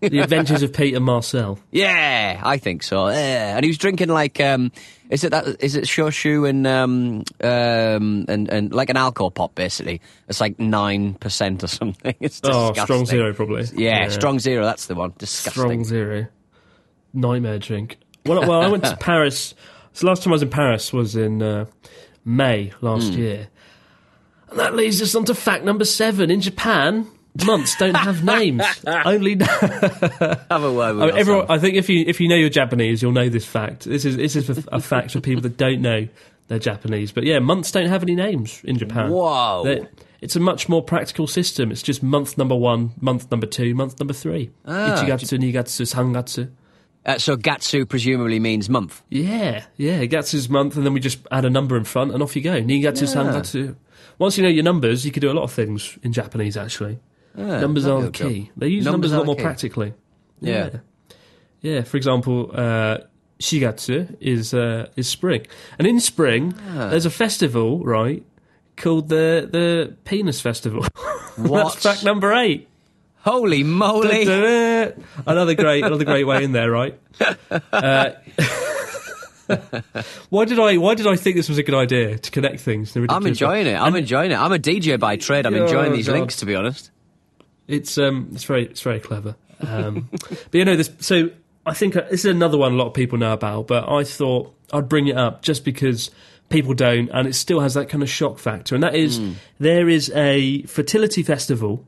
[0.00, 1.58] the Adventures of Peter Marcel.
[1.70, 3.08] Yeah, I think so.
[3.08, 3.54] Yeah.
[3.56, 4.72] And he was drinking like um
[5.10, 9.54] is it that is it shochu and um um and, and like an alcohol pop
[9.54, 10.00] basically.
[10.28, 12.14] It's like nine percent or something.
[12.20, 12.80] It's disgusting.
[12.80, 13.64] Oh, strong zero probably.
[13.76, 15.12] Yeah, strong zero, that's the one.
[15.18, 15.62] Disgusting.
[15.62, 16.26] Strong zero.
[17.14, 17.98] Nightmare drink.
[18.26, 19.54] Well, well, I went to Paris.
[19.92, 21.66] So last time I was in Paris was in uh,
[22.24, 23.18] May last Hmm.
[23.20, 23.48] year.
[24.50, 26.30] And that leads us on to fact number seven.
[26.30, 27.06] In Japan,
[27.46, 28.62] months don't have names.
[28.86, 31.46] Only Have a word with I, mean, everyone.
[31.48, 33.84] I think if you if you know you're Japanese, you'll know this fact.
[33.84, 36.06] This is this is a, a fact for people that don't know
[36.48, 37.12] they're Japanese.
[37.12, 39.10] But yeah, months don't have any names in Japan.
[39.10, 39.62] Whoa.
[39.64, 39.88] They're-
[40.20, 41.72] it's a much more practical system.
[41.72, 44.50] It's just month number one, month number two, month number three.
[44.64, 44.94] Ah.
[45.02, 46.48] Ichigatsu, Nigatsu, Sangatsu.
[47.04, 49.02] Uh, so Gatsu presumably means month.
[49.08, 52.36] Yeah, yeah, Gatsu's month, and then we just add a number in front, and off
[52.36, 52.62] you go.
[52.62, 53.74] Nigatsu, Sangatsu.
[54.18, 56.56] Once you know your numbers, you can do a lot of things in Japanese.
[56.56, 57.00] Actually,
[57.34, 58.28] numbers are the a job.
[58.30, 58.50] key.
[58.56, 59.42] They use Numbers numbers, a lot more key.
[59.42, 59.94] practically.
[60.40, 60.70] Yeah.
[61.60, 62.98] Yeah, for example, uh,
[63.40, 65.46] Shigatsu is uh, is spring,
[65.78, 66.88] and in spring Ah.
[66.90, 68.24] there's a festival, right,
[68.76, 70.84] called the the Penis Festival.
[71.36, 71.72] What?
[71.72, 72.68] That's fact number eight.
[73.22, 74.22] Holy moly.
[75.26, 76.98] Another great, another great way in there, right?
[77.72, 78.10] Uh,
[80.30, 80.76] why did I?
[80.76, 82.96] Why did I think this was a good idea to connect things?
[82.96, 83.28] I'm ridiculous way?
[83.30, 83.78] enjoying it.
[83.80, 84.36] I'm enjoying it.
[84.38, 85.46] I'm a DJ by trade.
[85.46, 86.14] I'm Oh, enjoying these God.
[86.18, 86.90] links to be honest.
[87.68, 89.36] It's um, it's very, it's very clever.
[89.60, 90.90] Um, but you know, this.
[91.00, 91.30] So
[91.64, 93.66] I think uh, this is another one a lot of people know about.
[93.68, 96.10] But I thought I'd bring it up just because
[96.48, 98.74] people don't, and it still has that kind of shock factor.
[98.74, 99.20] And that is,
[99.58, 101.86] there is a fertility festival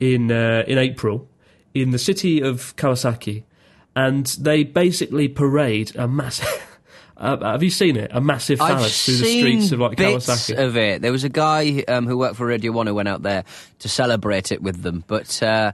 [0.00, 1.28] in uh, in April
[1.74, 3.44] in the city of Kawasaki,
[3.94, 6.66] and they basically parade a massive.
[7.20, 8.10] Uh, have you seen it?
[8.14, 10.56] A massive I've phallus through the streets of like bits Kawasaki.
[10.56, 11.02] of it.
[11.02, 13.44] There was a guy um, who worked for Radio One who went out there
[13.80, 15.04] to celebrate it with them.
[15.06, 15.72] But uh,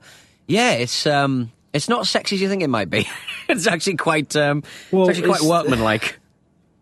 [0.49, 3.07] yeah, it's um, it's not sexy as you think it might be.
[3.49, 6.19] it's actually quite um, Well, it's actually quite it's- workmanlike.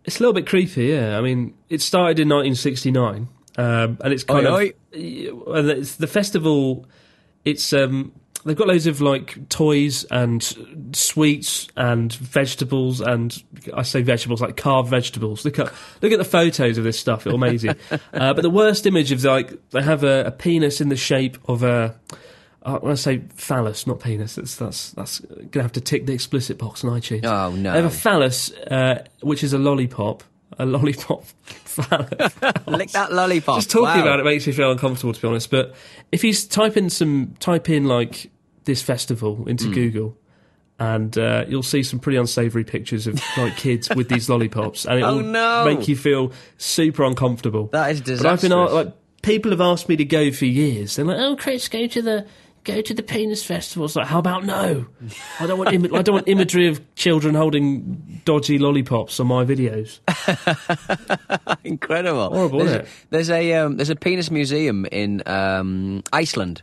[0.07, 1.18] It's a little bit creepy, yeah.
[1.18, 6.07] I mean, it started in 1969, um, and it's kind Oi, of and it's the
[6.07, 6.87] festival.
[7.44, 8.12] It's um,
[8.44, 10.42] they've got loads of like toys and
[10.92, 13.42] sweets and vegetables, and
[13.74, 15.44] I say vegetables like carved vegetables.
[15.44, 17.76] Look at look at the photos of this stuff; it's amazing.
[17.90, 21.38] uh, but the worst image of like they have a, a penis in the shape
[21.48, 21.98] of a.
[22.62, 26.14] Uh, when I say phallus, not penis, that's that's that's gonna have to tick the
[26.14, 27.24] explicit box on iTunes.
[27.24, 27.72] Oh, no.
[27.72, 30.24] They have a phallus, uh, which is a lollipop,
[30.59, 31.24] a lollipop
[31.64, 32.33] phallus.
[32.66, 33.57] Lick that lollipop.
[33.57, 34.02] Just talking Wow.
[34.02, 35.50] about it makes me feel uncomfortable, to be honest.
[35.50, 35.74] But
[36.12, 38.30] if you type in some, type in like
[38.64, 39.72] this festival into Hmm.
[39.74, 40.16] Google,
[40.78, 44.98] and uh, you'll see some pretty unsavoury pictures of like kids with these lollipops, and
[44.98, 45.64] it'll Oh, no.
[45.64, 47.66] make you feel super uncomfortable.
[47.72, 48.22] That is disastrous.
[48.22, 50.96] But I've been like, people have asked me to go for years.
[50.96, 52.26] They're like, "Oh, Chris, go to the."
[52.64, 53.85] Go to the penis festival.
[53.85, 54.87] It's like, how about no?
[55.38, 55.72] I don't want.
[55.74, 60.00] Im- I don't want imagery of children holding dodgy lollipops on my videos.
[61.64, 62.31] Incredible.
[62.31, 62.88] Horrible, there's, it?
[63.11, 66.62] there's a um, there's a penis museum in um, Iceland.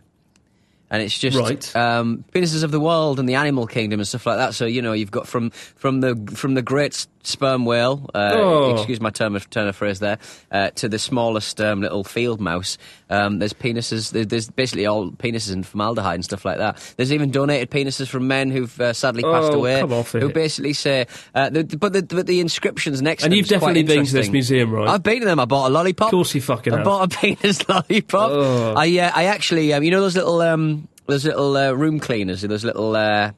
[0.90, 1.74] And it's just Right.
[1.76, 4.54] um, penises of the world and the animal kingdom and stuff like that.
[4.54, 8.74] So you know you've got from from the from the great sperm whale, uh, Oh.
[8.76, 10.18] excuse my term of turn of phrase there,
[10.52, 12.78] uh, to the smallest um, little field mouse.
[13.10, 14.12] Um, there's penises.
[14.28, 16.78] There's basically all penises and formaldehyde and stuff like that.
[16.98, 20.28] There's even donated penises from men who've uh, sadly passed Oh, away, come off who
[20.28, 20.34] it.
[20.34, 23.24] basically say, uh, the, but the but the inscriptions next.
[23.24, 24.88] And to you've definitely been to this museum, right?
[24.90, 25.40] I've been to them.
[25.40, 26.08] I bought a lollipop.
[26.08, 26.86] Of course you fucking I have.
[26.86, 28.32] bought a penis lollipop.
[28.32, 28.74] Oh.
[28.78, 32.42] I uh, I actually um, you know those little um those little uh, room cleaners,
[32.44, 33.32] those little uh,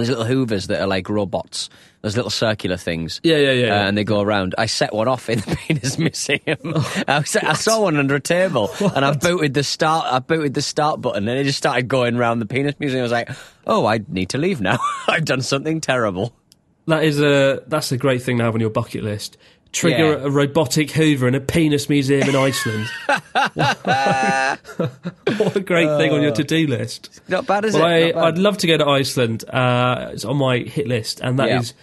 [0.00, 1.68] There's little hoovers that are like robots.
[2.02, 3.20] There's little circular things.
[3.22, 3.74] Yeah, yeah, yeah.
[3.74, 4.54] Uh, and they go around.
[4.56, 6.40] I set one off in the penis museum.
[7.06, 10.06] I, was- I saw one under a table, and I booted the start.
[10.10, 13.00] I booted the start button, and it just started going around the penis museum.
[13.00, 13.30] I was like,
[13.66, 14.78] "Oh, I need to leave now.
[15.08, 16.34] I've done something terrible."
[16.86, 19.36] That is a that's a great thing to have on your bucket list.
[19.72, 20.26] Trigger Yeah.
[20.26, 22.86] a robotic Hoover in a penis museum in Iceland.
[25.38, 27.20] what a great thing on your to-do list.
[27.28, 28.16] Not bad, is Well, it?
[28.16, 28.26] I.
[28.28, 29.44] I'd love to go to Iceland.
[29.48, 31.60] Uh, it's on my hit list, and that Yeah.
[31.60, 31.74] is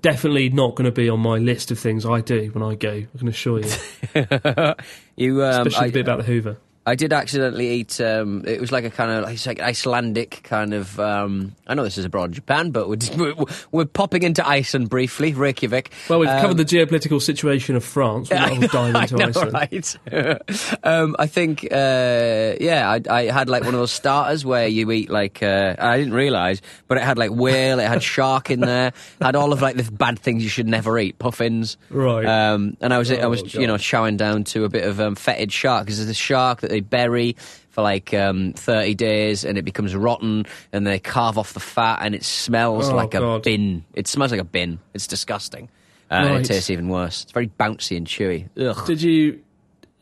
[0.00, 2.90] definitely not going to be on my list of things I do when I go.
[3.14, 3.70] I can assure you,
[5.16, 6.58] you, um, especially I, the bit about the Hoover.
[6.84, 8.00] I did accidentally eat.
[8.00, 10.98] Um, it was like a kind of it's like Icelandic kind of.
[10.98, 13.34] Um, I know this is abroad in Japan, but we're, we're,
[13.70, 15.92] we're popping into Iceland briefly, Reykjavik.
[16.08, 18.30] Well, we've Um, covered the geopolitical situation of France.
[18.30, 19.98] We're not diving into I know, Iceland.
[20.12, 20.78] right?
[20.82, 24.90] um, I think, uh, yeah, I, I had like one of those starters where you
[24.90, 28.60] eat like, uh, I didn't realise, but it had like whale, it had shark in
[28.60, 31.76] there, had all of like the bad things you should never eat, puffins.
[31.90, 32.26] Right.
[32.26, 33.80] Um, and I was, I was, Oh, you know, God.
[33.80, 36.80] chowing down to a bit of um, fetid shark because there's a shark that they
[36.80, 37.36] bury
[37.70, 42.00] for like um, 30 days and it becomes rotten and they carve off the fat
[42.02, 43.84] and it smells Oh, like a bin.
[43.94, 44.78] It smells like a bin.
[44.94, 45.68] It's disgusting.
[46.10, 47.22] Uh, And it tastes even worse.
[47.22, 48.48] It's very bouncy and chewy.
[48.58, 48.86] Ugh.
[48.86, 49.40] Did you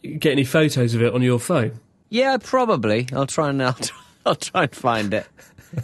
[0.03, 1.79] get any photos of it on your phone?
[2.09, 3.07] Yeah, probably.
[3.13, 5.27] I'll try and I'll, try- I'll try and find it.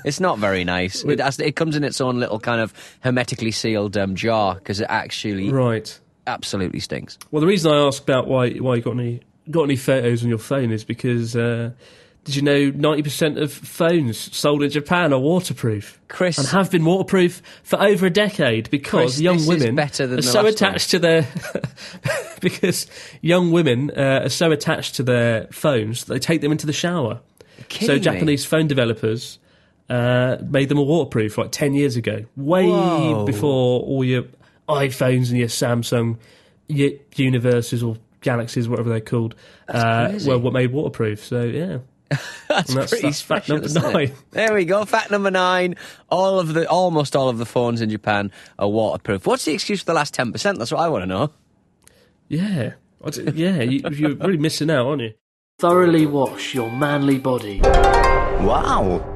[0.05, 1.05] It's not very nice.
[1.05, 4.81] It, has, it comes in its own little kind of hermetically sealed um, jar because
[4.81, 6.01] it actually Right.
[6.27, 7.17] absolutely stinks.
[7.31, 10.29] Well, the reason I asked about why why you got any got any photos on
[10.29, 11.71] your phone is because uh,
[12.25, 16.71] did you know ninety percent of phones sold in Japan are waterproof, Chris- and have
[16.71, 21.27] been waterproof for over a decade because Chris, young women are so attached to their
[22.41, 22.87] because
[23.21, 27.21] young women uh, are so attached to their phones they take them into the shower.
[27.71, 28.01] So me?
[28.01, 29.39] Japanese phone developers.
[29.89, 33.25] Uh, made them all waterproof like 10 years ago, way Whoa.
[33.25, 34.25] before all your
[34.69, 36.19] iPhones and your Samsung
[36.69, 39.35] your universes or galaxies, whatever they're called,
[39.69, 40.29] uh, crazy.
[40.31, 41.25] were what made waterproof.
[41.25, 41.79] So yeah,
[42.49, 43.55] That's, that's- pretty that's fact special.
[43.57, 43.93] number isn't it?
[43.93, 44.13] nine.
[44.31, 44.85] There we go.
[44.85, 45.75] Fact number nine.
[46.11, 49.27] All of the, almost all of the phones in Japan are waterproof.
[49.27, 50.59] What's the excuse for the last ten percent?
[50.59, 51.31] That's what I want to know.
[52.29, 52.73] yeah,
[53.35, 53.61] yeah.
[53.63, 55.13] You, you're really missing out, aren't you?
[55.59, 57.61] Thoroughly wash your manly body.
[57.63, 59.13] Wow.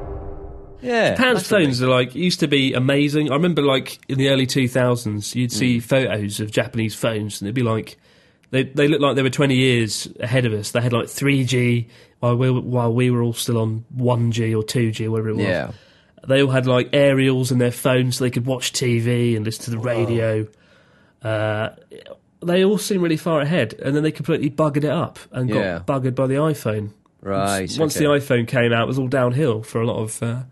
[0.83, 3.31] Yeah, Japan's phones are like used to be amazing.
[3.31, 5.83] I remember like in the early 2000s, you'd see Mm.
[5.83, 7.99] photos of Japanese phones, and it'd be like
[8.51, 10.71] they they looked like they were 20 years ahead of us.
[10.73, 11.89] They had like 3G
[12.21, 15.37] while we were, while we were all still on 1G or 2G or whatever it
[15.37, 15.45] was.
[15.47, 15.71] Yeah.
[16.27, 19.65] They all had like aerials in their phones so they could watch TV and listen
[19.65, 20.47] to the radio.
[21.23, 21.71] Uh,
[22.43, 25.83] they all seemed really far ahead, and then they completely buggered it up and Yeah.
[25.85, 26.91] got buggered by the iPhone.
[27.23, 27.71] Right.
[27.79, 28.05] Once okay.
[28.07, 30.43] the iPhone came out, it was all downhill for a lot of uh,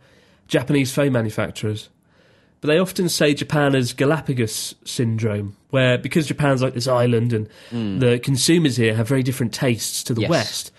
[0.47, 1.89] Japanese phone manufacturers.
[2.61, 7.49] But they often say Japan has Galapagos syndrome, where because Japan's like this island and
[8.01, 10.31] the consumers here have very different tastes to the Yes.
[10.31, 10.73] West,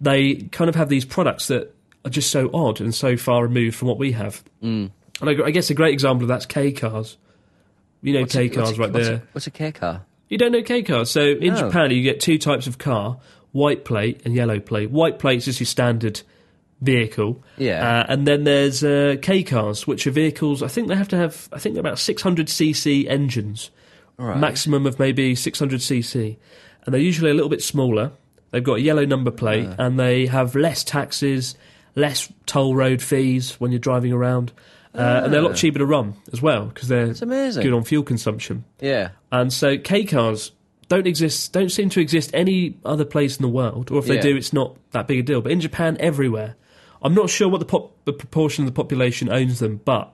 [0.00, 3.76] they kind of have these products that are just so odd and so far removed
[3.76, 4.42] from what we have.
[4.62, 4.90] Mm.
[5.20, 7.16] And I, I guess a great example of that's K cars.
[8.02, 9.16] You know What's a- K what's cars a- right what's there.
[9.16, 10.02] A, what's a K car?
[10.28, 11.10] You don't know K cars.
[11.10, 11.60] So in No.
[11.60, 13.18] Japan, you get two types of car:
[13.52, 14.90] white plate and yellow plate.
[14.90, 16.22] White plate's just your standard
[16.84, 17.42] vehicle.
[17.58, 18.00] Yeah.
[18.00, 20.62] Uh, and then there's uh, K cars, which are vehicles.
[20.62, 21.48] I think they have to have.
[21.52, 23.70] I think they're about 600 cc engines,
[24.16, 24.38] Right.
[24.38, 26.36] maximum of maybe 600 cc,
[26.84, 28.12] and they're usually a little bit smaller.
[28.52, 31.56] They've got a yellow number plate, and they have less taxes,
[31.96, 34.52] less toll road fees when you're driving around.
[34.94, 37.64] Uh, and they're a lot cheaper to run as well because they're amazing.
[37.64, 38.64] good on fuel consumption.
[38.80, 39.08] Yeah.
[39.32, 40.52] And so K cars
[40.88, 44.14] don't exist, don't seem to exist any other place in the world, or if they
[44.16, 44.20] Yeah.
[44.22, 45.40] do, it's not that big a deal.
[45.40, 46.54] But in Japan, everywhere.
[47.04, 50.12] I'm not sure what the, pop, the proportion of the population owns them, but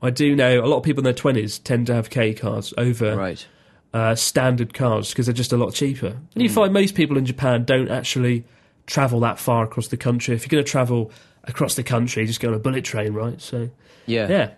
[0.00, 2.72] I do know a lot of people in their 20s tend to have K cars
[2.78, 3.44] over Right.
[3.92, 6.06] uh, standard cars because they're just a lot cheaper.
[6.06, 6.40] And Hmm.
[6.40, 8.44] you find most people in Japan don't actually
[8.86, 10.34] travel that far across the country.
[10.36, 11.10] If you're going to travel
[11.44, 13.40] across the country, you just go on a bullet train, right?
[13.40, 13.68] So,
[14.06, 14.28] Yeah.
[14.30, 14.50] yeah.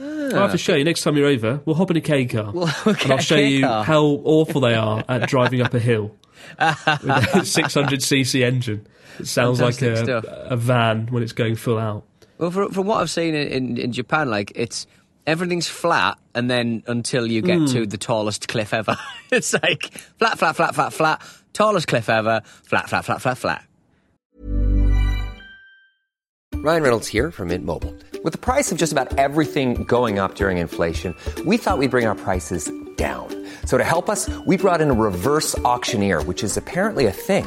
[0.00, 1.60] I'll have to show you next time you're over.
[1.64, 5.02] We'll hop in a K car, Well, and I'll show you how awful they are
[5.08, 6.14] at driving up a hill
[6.60, 8.86] with a 600cc engine.
[9.18, 10.24] It sounds like a, stuff.
[10.26, 12.04] a van when it's going full out.
[12.38, 14.86] Well, from, from what I've seen in, in, in Japan, like it's
[15.26, 17.66] everything's flat, and then until you get hmm.
[17.66, 18.96] to the tallest cliff ever,
[19.30, 23.64] it's like flat, flat, flat, flat, flat, tallest cliff ever, flat, flat, flat, flat, flat.
[26.54, 27.94] Ryan Reynolds here from Mint Mobile.
[28.24, 31.14] With the price of just about everything going up during inflation,
[31.46, 33.28] we thought we'd bring our prices down.
[33.64, 37.46] So to help us, we brought in a reverse auctioneer, which is apparently a thing.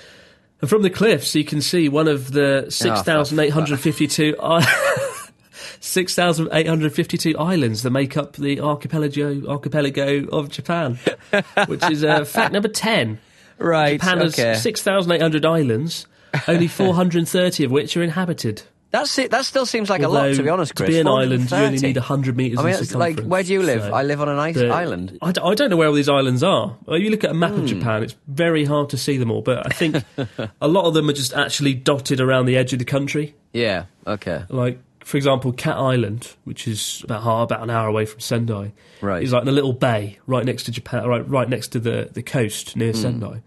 [0.61, 5.27] And from the cliffs, you can see one of the 6,852 I-
[5.79, 10.99] 6,852 islands that make up the archipelago, archipelago of Japan,
[11.65, 13.19] which is uh, fact number 10.
[13.57, 13.99] Right.
[13.99, 16.05] Japan has 6,800 islands,
[16.47, 18.63] only 430 of which are inhabited.
[18.91, 19.31] That's it.
[19.31, 20.87] That still seems like a lot, to be honest, Chris.
[20.87, 23.41] To be an island, you only need 100 metres I mean, in it's like, where
[23.41, 23.83] do you live?
[23.83, 25.17] so I live on an ice the- island.
[25.21, 26.75] I, d- I don't know where all these islands are.
[26.89, 27.61] You look at a map Hmm.
[27.61, 30.03] of Japan, it's very hard to see them all, but I think
[30.61, 33.33] a lot of them are just actually dotted around the edge of the country.
[33.53, 33.85] Yeah.
[34.05, 34.43] Okay.
[34.49, 38.73] Like, for example, Cat Island, which is about half, about an hour away from Sendai,
[39.01, 39.23] Right.
[39.23, 42.09] is like in a little bay right next to Japan, right, right next to the,
[42.11, 43.41] the coast near Sendai.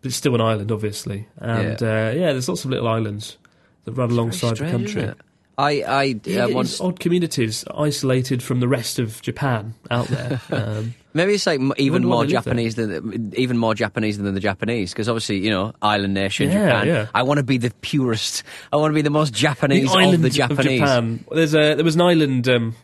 [0.00, 1.28] But it's still an island, obviously.
[1.38, 1.84] And Hmm.
[1.84, 2.08] Yeah.
[2.08, 3.36] Uh, yeah, there's lots of little islands
[3.84, 5.10] that run alongside the country.
[5.56, 10.06] I I Yeah, uh, it's once odd communities isolated from the rest of Japan out
[10.08, 10.40] there.
[10.52, 12.24] Um, maybe it's like even more.
[12.26, 16.68] Japanese than even more Japanese than the Japanese because obviously you know island nation Yeah,
[16.68, 16.86] Japan.
[16.86, 17.06] yeah.
[17.12, 18.44] I want to be the purest.
[18.72, 20.78] I want to be the most Japanese the of the Japanese.
[20.80, 21.24] Japan.
[21.32, 22.76] There's a there was an island um,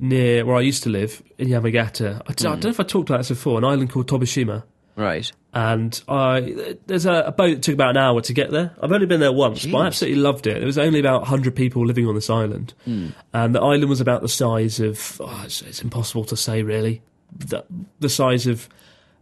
[0.00, 2.22] near where I used to live in Yamagata.
[2.28, 2.60] I, d- I Hmm.
[2.60, 3.58] don't know if I talked about this before.
[3.58, 4.64] An island called Tobishima.
[4.96, 5.30] Right.
[5.54, 8.74] And I there's a, a boat that took about an hour to get there.
[8.82, 10.54] I've only been there once, but I absolutely loved it.
[10.58, 13.08] There was only about 100 people living on this island, Hmm.
[13.32, 17.02] and the island was about the size of oh, it's, it's impossible to say really,
[17.36, 17.64] the,
[18.00, 18.68] the size of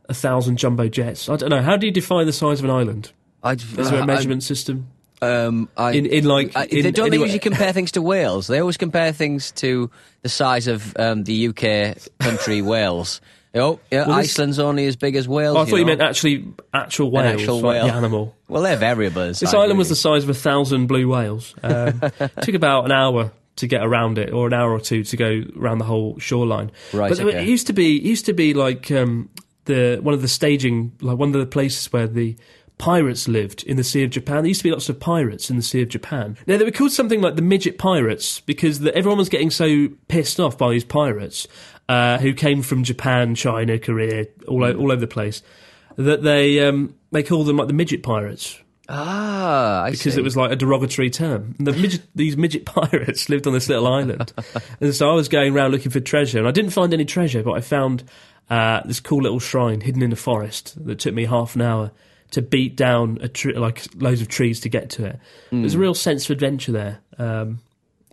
[0.09, 1.29] a thousand jumbo jets.
[1.29, 1.63] I don't know.
[1.63, 3.13] How do you define the size of an island?
[3.43, 4.89] I, Is there a measurement system?
[5.21, 8.03] Um, I, In- in, like, I, in they don't they anyway- usually compare things to
[8.03, 8.49] Wales.
[8.49, 9.91] They always compare things to
[10.23, 13.21] the size of um, the UK country Wales.
[13.55, 15.57] Oh, yeah, Well, this- Iceland's only as big as Wales.
[15.57, 15.89] Oh, I thought you know.
[15.89, 17.87] meant actually actual An whales, actual like whale.
[17.87, 18.37] the animal.
[18.49, 19.23] Well, they're variable.
[19.23, 21.55] in This island was the size of a thousand blue whales.
[21.63, 22.01] Um,
[22.43, 25.43] took about an hour to get around it, or an hour or two to go
[25.59, 26.71] around the whole shoreline.
[26.95, 27.43] Right, But okay.
[27.43, 29.29] it used to be it used to be like um,
[29.67, 32.35] the one of the staging, like one of the places where the
[32.79, 34.39] pirates lived in the Sea of Japan.
[34.39, 36.37] There used to be lots of pirates in the Sea of Japan.
[36.47, 39.89] Now they were called something like the midget pirates because the, everyone was getting so
[40.09, 41.47] pissed off by these pirates
[41.89, 45.43] uh, who came from Japan, China, Korea, all, o- all over the place.
[45.97, 50.21] That they um, they called them like the midget pirates Ah, I because see.
[50.21, 51.55] it was like a derogatory term.
[51.59, 54.33] And the midget, these midget pirates lived on this little island,
[54.81, 57.43] and so I was going around looking for treasure, and I didn't find any treasure,
[57.43, 58.05] but I found
[58.51, 61.91] uh, this cool little shrine hidden in the forest that took me half an hour
[62.33, 65.19] to beat down a tree, like loads of trees to get to it.
[65.51, 66.99] There's a real sense of adventure there.
[67.19, 67.61] Um,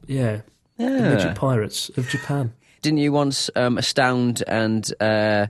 [0.05, 0.41] yeah.
[0.77, 2.53] The midget pirates of Japan.
[2.81, 5.47] Didn't you once um, astound and uh,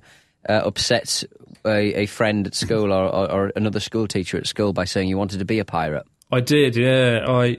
[0.48, 1.24] uh, upset
[1.66, 5.10] a, a friend at school or, or, or another school teacher at school by saying
[5.10, 6.06] you wanted to be a pirate?
[6.32, 7.26] I did, yeah.
[7.28, 7.58] I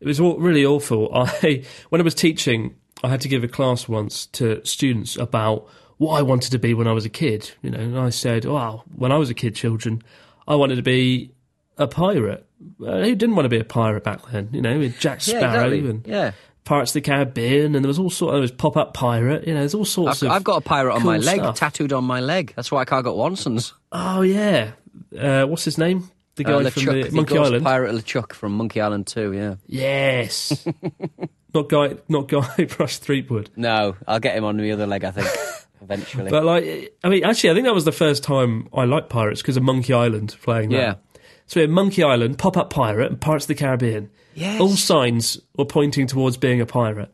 [0.00, 1.10] it was really awful.
[1.14, 5.66] I when I was teaching, I had to give a class once to students about
[5.98, 7.50] what I wanted to be when I was a kid.
[7.62, 10.02] You know, and I said, "Wow, when I was a kid, children,
[10.48, 11.32] I wanted to be
[11.78, 12.46] a pirate.
[12.80, 14.48] Uh, who didn't want to be a pirate back then?
[14.52, 15.90] You know, with Jack Yeah, Sparrow exactly.
[15.90, 16.32] and Yeah.
[16.66, 19.46] Pirates of the Caribbean, and there was all sort of there was pop up pirate.
[19.48, 20.36] You know, there's all sorts I've, of.
[20.36, 21.56] I've got a pirate on cool my leg, stuff.
[21.58, 22.52] tattooed on my leg.
[22.54, 23.72] That's why I can't got Wansons.
[23.92, 24.72] Oh yeah,
[25.18, 26.10] uh, what's his name?
[26.34, 27.64] The guy Uh, from the Monkey Island.
[27.64, 29.54] pirate LeChuck from Monkey Island 2, yeah.
[29.66, 30.66] Yes.
[31.54, 33.48] not guy, not guy Brush Threepwood.
[33.56, 35.28] No, I'll get him on the other leg, I think,
[35.80, 36.30] eventually.
[36.30, 39.40] But like, I mean, actually, I think that was the first time I liked pirates
[39.40, 41.00] because of Monkey Island playing that.
[41.46, 44.10] So we had Monkey Island, Pop Up Pirate, and Pirates of the Caribbean.
[44.34, 44.60] Yes.
[44.60, 47.12] All signs were pointing towards being a pirate.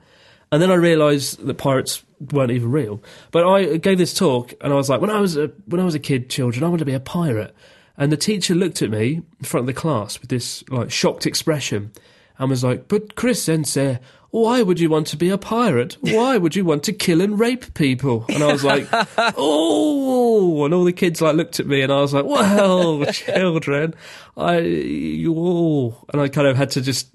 [0.51, 3.03] And then I realised that pirates weren't even real.
[3.31, 5.85] But I gave this talk, and I was like, when I was a, when I
[5.85, 7.55] was a kid, children, I wanted to be a pirate.
[7.97, 11.27] And the teacher looked at me in front of the class with this like shocked
[11.27, 11.93] expression,
[12.39, 13.99] and was like, "But Chris Sensei,
[14.33, 15.99] why would you want to be a pirate?
[16.01, 18.89] Why would you want to kill and rape people?" And I was like,
[19.37, 23.95] "Oh!" And all the kids like looked at me, and I was like, "Well, children,
[24.37, 27.11] I you all," and I kind of had to just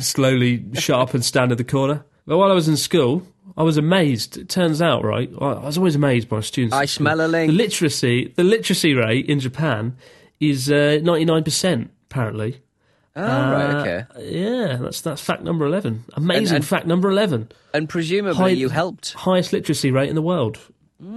[0.00, 2.04] slowly shut up and stand in the corner.
[2.26, 3.22] But while I was in school,
[3.56, 4.36] I was amazed.
[4.36, 6.74] It turns out, right, I was always amazed by students.
[6.74, 7.48] I smell a link.
[7.48, 9.96] The literacy, the literacy rate in Japan
[10.40, 11.92] is uh, ninety nine percent.
[12.10, 12.60] Apparently,
[13.16, 14.04] oh, right, okay.
[14.14, 16.04] Uh, yeah, that's that's fact number eleven.
[16.14, 17.50] Amazing and- fact number eleven.
[17.74, 19.12] And presumably High- you helped.
[19.14, 20.58] Highest literacy rate in the world.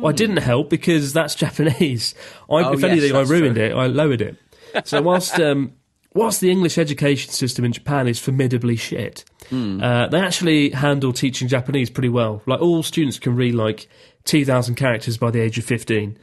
[0.03, 2.13] I didn't help because that's Japanese.
[2.49, 3.63] I, Oh, if yes, anything, I ruined true.
[3.65, 3.73] it.
[3.73, 4.35] I lowered it.
[4.83, 5.73] So whilst um,
[6.13, 9.81] whilst the English education system in Japan is formidably shit, Hmm.
[9.81, 12.41] uh, they actually handle teaching Japanese pretty well.
[12.45, 13.87] Like all students can read like
[14.25, 16.17] two thousand characters by the age of fifteen.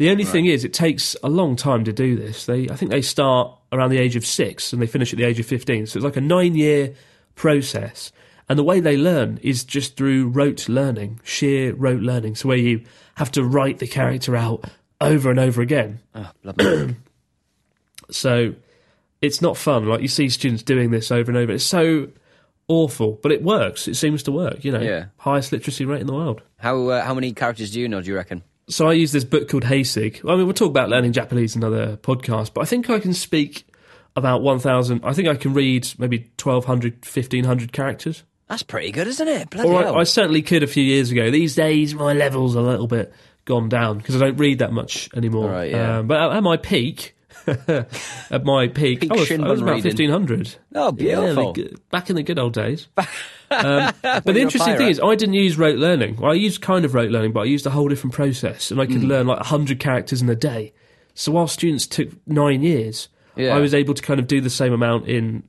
[0.00, 2.46] The only thing is, it takes a long time to do this.
[2.46, 5.24] They, I think, they start around the age of six and they finish at the
[5.26, 5.86] age of fifteen.
[5.86, 6.94] So it's like a nine-year
[7.34, 8.10] process.
[8.48, 12.36] And the way they learn is just through rote learning, sheer rote learning.
[12.36, 12.82] So where you
[13.16, 14.64] have to write the character out
[15.02, 16.00] over and over again.
[16.14, 16.30] Oh,
[18.10, 18.54] So
[19.20, 19.86] it's not fun.
[19.86, 21.52] Like you see students doing this over and over.
[21.52, 22.08] It's so
[22.68, 23.86] awful, but it works.
[23.86, 24.64] It seems to work.
[24.64, 25.04] You know, Yeah.
[25.18, 26.40] highest literacy rate in the world.
[26.58, 28.42] how, uh, how many characters do you know, do you reckon?
[28.70, 30.20] So I use this book called Heisig.
[30.28, 33.12] I mean, we'll talk about learning Japanese in another podcast, but I think I can
[33.12, 33.66] speak
[34.16, 35.04] about 1,000.
[35.04, 38.22] I think I can read maybe 1,200, 1,500 characters.
[38.48, 39.50] That's pretty good, isn't it?
[39.50, 39.84] Bloody Or.
[39.84, 41.30] I, I certainly could a few years ago.
[41.30, 43.12] These days, my level's a little bit
[43.44, 45.44] gone down because I don't read that much anymore.
[45.44, 45.98] All right, yeah.
[45.98, 47.16] um, but at, my peak,
[47.46, 50.10] at my peak, Peak I was, I was about reading.
[50.10, 50.56] 1,500.
[50.74, 51.52] Oh, Yeah, beautiful.
[51.54, 52.88] g- back in the good old days.
[53.50, 56.16] Um, but the interesting thing is, I didn't use rote learning.
[56.16, 58.80] Well, I used kind of rote learning, but I used a whole different process, and
[58.80, 60.72] I could learn like 100 characters in a day.
[61.14, 63.54] So while students took nine years, Yeah.
[63.56, 65.42] I was able to kind of do the same amount in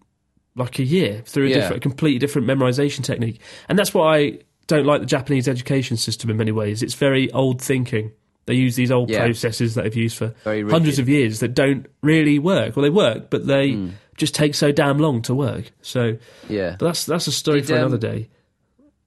[0.55, 1.55] like a year through a, Yeah.
[1.55, 3.39] different, a completely different memorization technique.
[3.69, 6.83] And that's why I don't like the Japanese education system in many ways.
[6.83, 8.11] It's very old thinking.
[8.47, 9.23] They use these old Yeah.
[9.23, 12.75] processes that they've used for hundreds of years that don't really work.
[12.75, 13.89] Well, they work, but they Hmm.
[14.21, 15.71] Just take so damn long to work.
[15.81, 16.17] So,
[16.47, 16.75] Yeah.
[16.77, 18.29] but that's that's a story Did, for another um, day.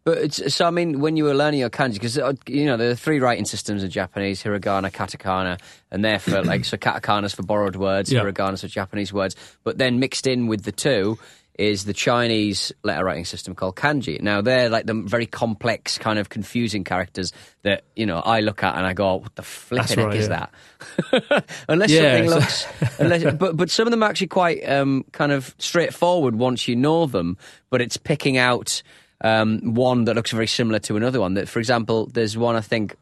[0.03, 2.17] But it's, so I mean, when you were learning your kanji, because
[2.49, 5.59] you know there are three writing systems in Japanese: hiragana, katakana,
[5.93, 8.21] and they're for like so katakana's for borrowed words, Yeah.
[8.23, 9.37] hiragana's for Japanese words.
[9.63, 11.17] But then mixed in with the two
[11.59, 14.21] is the Chinese letter writing system called kanji.
[14.21, 17.33] Now they're like the very complex, kind of confusing characters
[17.63, 20.47] that you know I look at and I go, "What the flipping right, is yeah.
[21.31, 22.67] that?" unless Yeah, something so- looks,
[22.99, 26.75] unless, but but some of them are actually quite um, kind of straightforward once you
[26.77, 27.37] know them.
[27.71, 28.83] But it's picking out
[29.21, 31.35] um, one that looks very similar to another one.
[31.35, 32.97] That, for example, there's one I think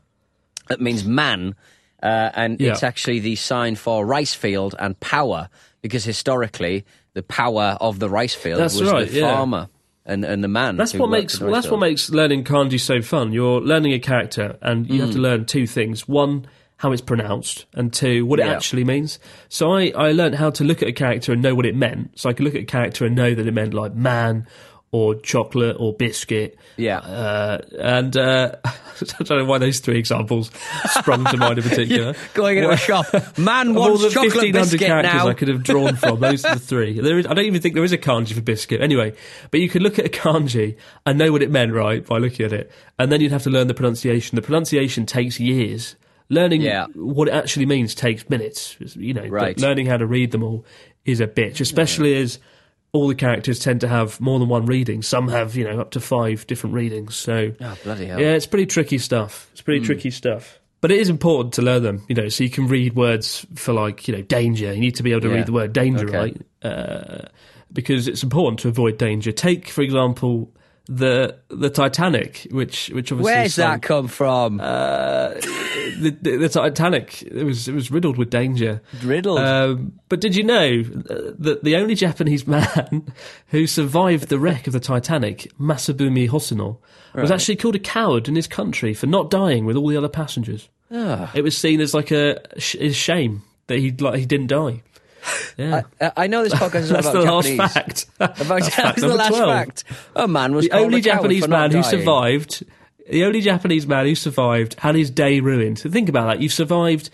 [0.69, 1.55] that means man,
[2.03, 2.73] uh, and Yeah.
[2.73, 5.49] it's actually the sign for rice field and power
[5.81, 6.85] because historically
[7.15, 9.35] the power of the rice field That's was right, the yeah.
[9.35, 9.69] farmer
[10.07, 10.77] and, and the man.
[10.77, 13.33] That's what makes well, that's what makes learning kanji so fun.
[13.33, 15.15] You're learning a character, and you have Mm.
[15.15, 16.47] to learn two things: one,
[16.79, 18.53] how it's pronounced, and two, what it Yeah.
[18.53, 19.19] actually means.
[19.49, 22.19] So I I learned how to look at a character and know what it meant.
[22.19, 24.47] So I could look at a character and know that it meant like man
[24.93, 26.57] or chocolate or biscuit.
[26.77, 26.99] Yeah.
[26.99, 30.51] Uh, and uh, I don't know why those three examples
[30.91, 32.15] sprung to mind in particular.
[32.35, 33.07] Going into a shop,
[33.39, 35.29] man Of all the chocolate 1500 biscuit characters now.
[35.29, 37.01] I could have drawn from, those are the three.
[37.01, 38.83] There is, I don't even think there is a kanji for biscuit.
[38.83, 39.15] Anyway,
[39.51, 40.77] but you could look at a kanji
[41.07, 42.71] and know what it meant, right, by looking at it.
[42.99, 44.37] And then you'd have to learn the pronunciation.
[44.37, 45.97] The pronunciation takes years,
[46.29, 46.87] Learning Yeah.
[46.95, 49.27] what it actually means takes minutes, you know.
[49.27, 49.59] Right.
[49.59, 50.65] Learning how to read them all
[51.05, 52.39] is a bitch, especially as
[52.93, 55.01] all the characters tend to have more than one reading.
[55.03, 57.15] Some have, you know, up to five different readings.
[57.17, 58.21] So, Oh, bloody hell.
[58.21, 59.49] yeah, it's pretty tricky stuff.
[59.53, 60.59] It's pretty tricky stuff.
[60.83, 63.73] But it is important to learn them, you know, so you can read words for
[63.73, 64.73] like, you know, danger.
[64.75, 65.35] You need to be able to Yeah.
[65.37, 66.19] read the word danger, Okay.
[66.19, 66.37] right?
[66.63, 67.29] Uh,
[67.73, 69.33] because it's important to avoid danger.
[69.33, 70.51] Take, for example,
[70.87, 74.59] the the Titanic, which which obviously Where's that come from?
[74.59, 78.83] the, the, the Titanic it was it was riddled with danger.
[79.03, 79.39] Riddled?
[79.39, 83.13] Um, but did you know uh, that the only Japanese man
[83.49, 86.79] who survived the wreck of the Titanic, Masabumi Hosono,
[87.15, 90.09] was actually called a coward in his country for not dying with all the other
[90.09, 90.69] passengers.
[90.91, 91.31] Ah.
[91.35, 94.83] It was seen as like a his shame that he like he didn't die.
[95.57, 95.83] Yeah.
[96.01, 98.07] Uh, I know this podcast is That's about the last fact.
[98.41, 99.51] About, fact the last 12.
[99.53, 99.85] fact.
[100.17, 102.65] A man was The only Japanese man who survived,
[103.09, 105.79] the only Japanese man who survived had his day ruined.
[105.79, 106.41] So think about that.
[106.41, 107.11] You've survived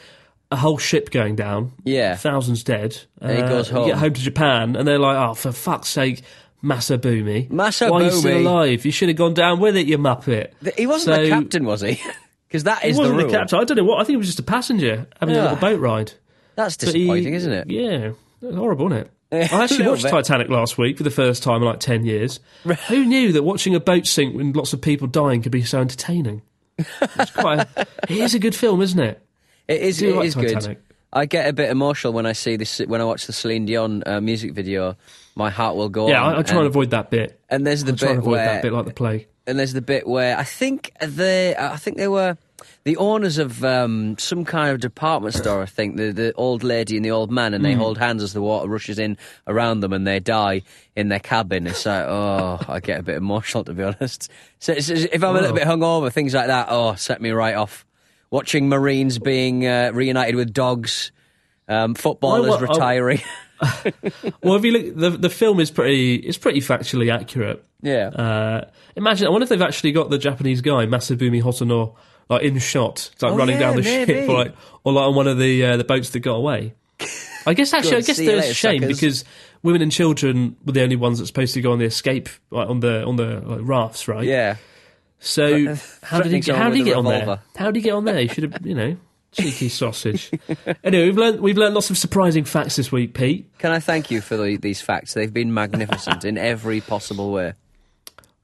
[0.51, 1.73] a whole ship going down.
[1.85, 2.17] Yeah.
[2.17, 2.97] Thousands dead.
[3.21, 3.89] And he Uh, goes You home.
[3.89, 6.23] get home to Japan and they're like, oh, for fuck's sake,
[6.65, 7.49] Masabumi.
[7.51, 7.91] Masabumi.
[7.91, 8.85] Why are you still alive?
[8.85, 10.51] You should have gone down with it, you muppet.
[10.77, 12.01] He wasn't the captain, was he?
[12.49, 13.59] Because that He wasn't the the, captain.
[13.59, 13.97] I don't know what.
[14.01, 16.13] I think he was just a passenger having a little boat ride.
[16.59, 17.71] That's But he- disappointing, isn't it?
[17.71, 18.11] Yeah.
[18.43, 19.53] Horrible, isn't it?
[19.53, 20.11] I actually watched bit.
[20.11, 22.41] Titanic last week for the first time in like 10 years.
[22.89, 25.81] Who knew that watching a boat sink with lots of people dying could be so
[25.81, 26.43] entertaining?
[26.79, 29.23] It's quite a, it is a good film, isn't it?
[29.69, 30.03] It is.
[30.03, 30.79] It like is good.
[31.13, 32.79] I get a bit emotional when I see this.
[32.81, 34.97] When I watch the Celine Dion uh, music video,
[35.37, 36.35] my heart will go Yeah, on.
[36.35, 37.41] I, I try and, and, avoid that bit.
[37.49, 39.27] and there's the I try and bit avoid where that bit like the plague.
[39.47, 42.37] and there's the bit where I think they, I think they were
[42.85, 45.63] the owners of um, some kind of department store.
[45.63, 47.81] I think the the old lady and the old man, and they Hmm.
[47.81, 49.17] hold hands as the water rushes in
[49.47, 50.63] around them, and they die
[50.97, 51.67] in their cabin.
[51.67, 54.31] It's like, oh, I get a bit emotional to be honest.
[54.59, 55.55] So if I'm a little Oh.
[55.55, 57.85] bit hungover, things like that, oh, set me right off.
[58.31, 61.13] Watching Marines being uh, reunited with dogs,
[61.69, 63.21] um, footballers Well, well, retiring.
[64.43, 66.15] Well, if you look, the the film is pretty.
[66.17, 67.65] It's pretty factually accurate.
[67.83, 68.07] yeah.
[68.09, 69.27] Uh, imagine.
[69.27, 71.95] I wonder if they've actually got the Japanese guy Masabumi Hosono
[72.29, 74.13] like in shot, like Oh, running yeah, down the maybe.
[74.15, 74.55] ship, or like
[74.85, 76.75] or like on one of the uh, the boats that got away.
[77.47, 78.97] I guess actually, I guess there's a shame suckers.
[79.01, 79.25] because
[79.63, 82.69] women and children were the only ones that supposed to go on the escape like,
[82.69, 84.25] on the on the like, rafts, right?
[84.25, 84.57] yeah.
[85.21, 87.41] So how did he someone how did he get on there?
[87.57, 88.21] How did he get on there?
[88.21, 88.97] He should have, you know,
[89.33, 90.31] cheeky sausage.
[90.85, 93.51] anyway, we've learned we've learned lots of surprising facts this week, Pete.
[93.59, 95.15] Can I thank you for the, these facts?
[95.15, 97.55] They've been magnificent in every possible way.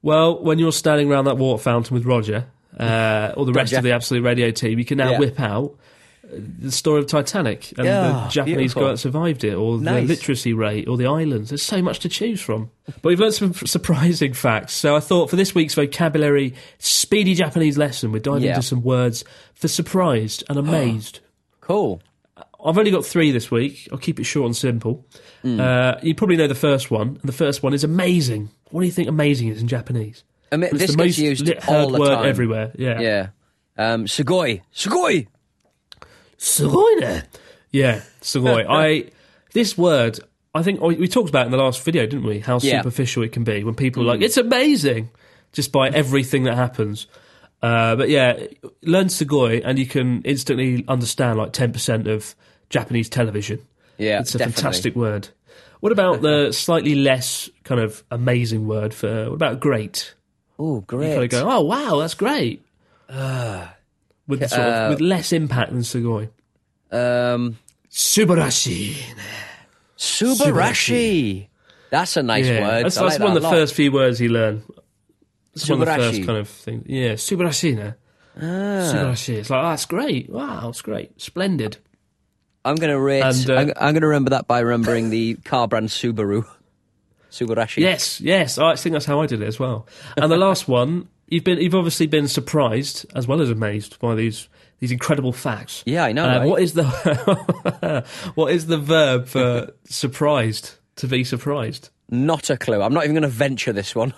[0.03, 2.47] Well, when you're standing around that water fountain with Roger
[2.78, 3.78] uh, or the rest Roger.
[3.78, 5.18] of the Absolute Radio team, you can now Yeah.
[5.18, 5.76] whip out
[6.24, 8.82] uh, the story of Titanic and Yeah, the Japanese beautiful.
[8.82, 10.02] guy that survived it, or Nice.
[10.02, 11.50] the literacy rate, or the islands.
[11.50, 12.70] There's so much to choose from.
[12.86, 14.72] But we've learned some surprising facts.
[14.72, 18.50] So I thought for this week's vocabulary speedy Japanese lesson, we're diving Yeah.
[18.56, 21.20] into some words for surprised and amazed.
[21.60, 22.02] Cool.
[22.66, 23.88] I've only got three this week.
[23.92, 25.04] I'll keep it short and simple.
[25.42, 25.60] Hmm.
[25.60, 27.08] Uh, you probably know the first one.
[27.08, 28.48] And the first one is amazing.
[28.70, 30.24] What do you think amazing is in Japanese?
[30.55, 32.26] I mean, this gets used all the time.
[32.26, 32.72] everywhere.
[32.76, 33.00] Yeah.
[33.00, 33.28] Yeah.
[33.76, 34.62] Um, sugoi.
[34.74, 35.26] Sugoi.
[36.38, 37.24] Sugoi?
[37.70, 38.64] Yeah, sugoi.
[38.68, 39.11] I
[39.52, 40.20] this word.
[40.55, 42.38] I think we we talked about in the last video, didn't we?
[42.40, 42.80] How Yeah.
[42.82, 45.11] superficial it can be when people are like, "It's amazing,"
[45.52, 47.07] just by everything that happens.
[47.62, 48.38] Uh, but yeah,
[48.82, 52.34] learn sugoi, and you can instantly understand like ten percent of
[52.70, 53.59] Japanese television.
[53.98, 54.62] Yeah, it's a definitely.
[54.62, 55.28] fantastic word.
[55.80, 59.26] What about the slightly less kind of amazing word for?
[59.30, 60.13] What about great?
[60.59, 61.12] Oh, You great.
[61.14, 62.62] kind of go, "Oh wow, that's great."
[64.26, 66.28] with the sort uh, of, with less impact than sugoi.
[66.90, 67.59] Um,
[67.90, 68.96] Subarashi.
[69.96, 71.48] subarashi.
[71.90, 72.84] That's a nice Yeah, word.
[72.86, 74.62] that's, that's like one of the first few words you learn.
[75.55, 76.84] It's one of the first kind of things.
[76.88, 77.94] Yeah, subarashi.
[78.36, 78.40] Ah.
[78.40, 79.34] Subarashi.
[79.36, 80.28] It's like, oh, that's great.
[80.30, 81.20] Wow, it's great.
[81.20, 81.76] Splendid.
[82.64, 83.22] I'm going to rate.
[83.22, 86.44] And, uh, I'm, I'm going to remember that by remembering the car brand Subaru.
[87.35, 87.78] Subarashi.
[87.82, 88.59] Yes, yes.
[88.59, 89.87] I think that's how I did it as well.
[90.16, 94.14] And the last one, you've been, you've obviously been surprised as well as amazed by
[94.14, 94.49] these
[94.80, 95.82] these incredible facts.
[95.87, 96.49] Yeah, I know, Uh, right?
[96.49, 96.85] What is the
[98.35, 100.76] what is the verb for surprised?
[100.97, 101.91] To be surprised.
[102.09, 102.80] Not a clue.
[102.80, 104.14] I'm not even going to venture this one.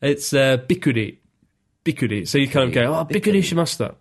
[0.00, 1.18] It's uh, bikuri.
[1.84, 2.28] Bikuri.
[2.28, 3.90] So you kind of go, oh, bikuri shimashita.
[3.90, 3.94] Uh,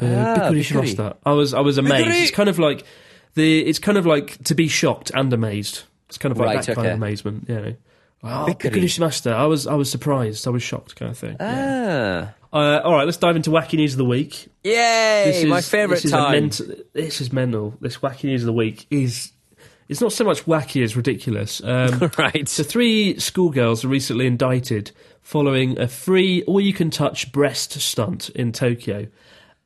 [0.00, 1.16] Ah, bikuri.
[1.24, 2.06] I was, I was amazed.
[2.06, 2.22] Bikuri.
[2.22, 2.84] It's kind of like
[3.34, 5.82] the, it's kind of like to be shocked and amazed.
[6.08, 7.44] It's kind of like Right, that kind of amazement.
[7.48, 7.72] Yeah.
[8.22, 8.72] Oh, Bikuri.
[8.72, 9.32] bikuri shimashita.
[9.32, 10.46] I was, I was surprised.
[10.46, 11.36] I was shocked, kind of thing.
[11.38, 12.34] Ah.
[12.52, 14.48] Uh, all right, let's dive into wacky news of the week.
[14.64, 15.44] Yay!
[15.46, 16.32] my favourite this is a time.
[16.32, 16.60] ment-
[16.94, 17.74] this is mental.
[17.80, 19.32] This wacky news of the week is
[19.88, 21.62] it's not so much wacky as ridiculous.
[21.62, 22.48] Um, right.
[22.48, 29.06] so three schoolgirls were recently indicted following a free all-you-can-touch breast stunt in Tokyo.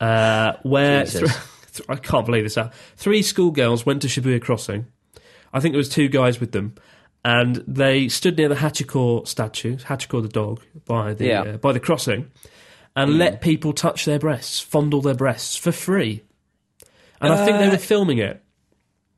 [0.00, 1.24] uh, where th-
[1.88, 2.58] I can't believe this.
[2.96, 4.86] Three schoolgirls went to Shibuya Crossing.
[5.52, 6.74] I think there was two guys with them,
[7.24, 11.40] and they stood near the Hachiko statue, Hachiko the dog, by the Yeah.
[11.42, 12.30] uh, by the crossing,
[12.96, 16.22] and let people touch their breasts, fondle their breasts for free.
[17.20, 18.42] And I think they were filming it.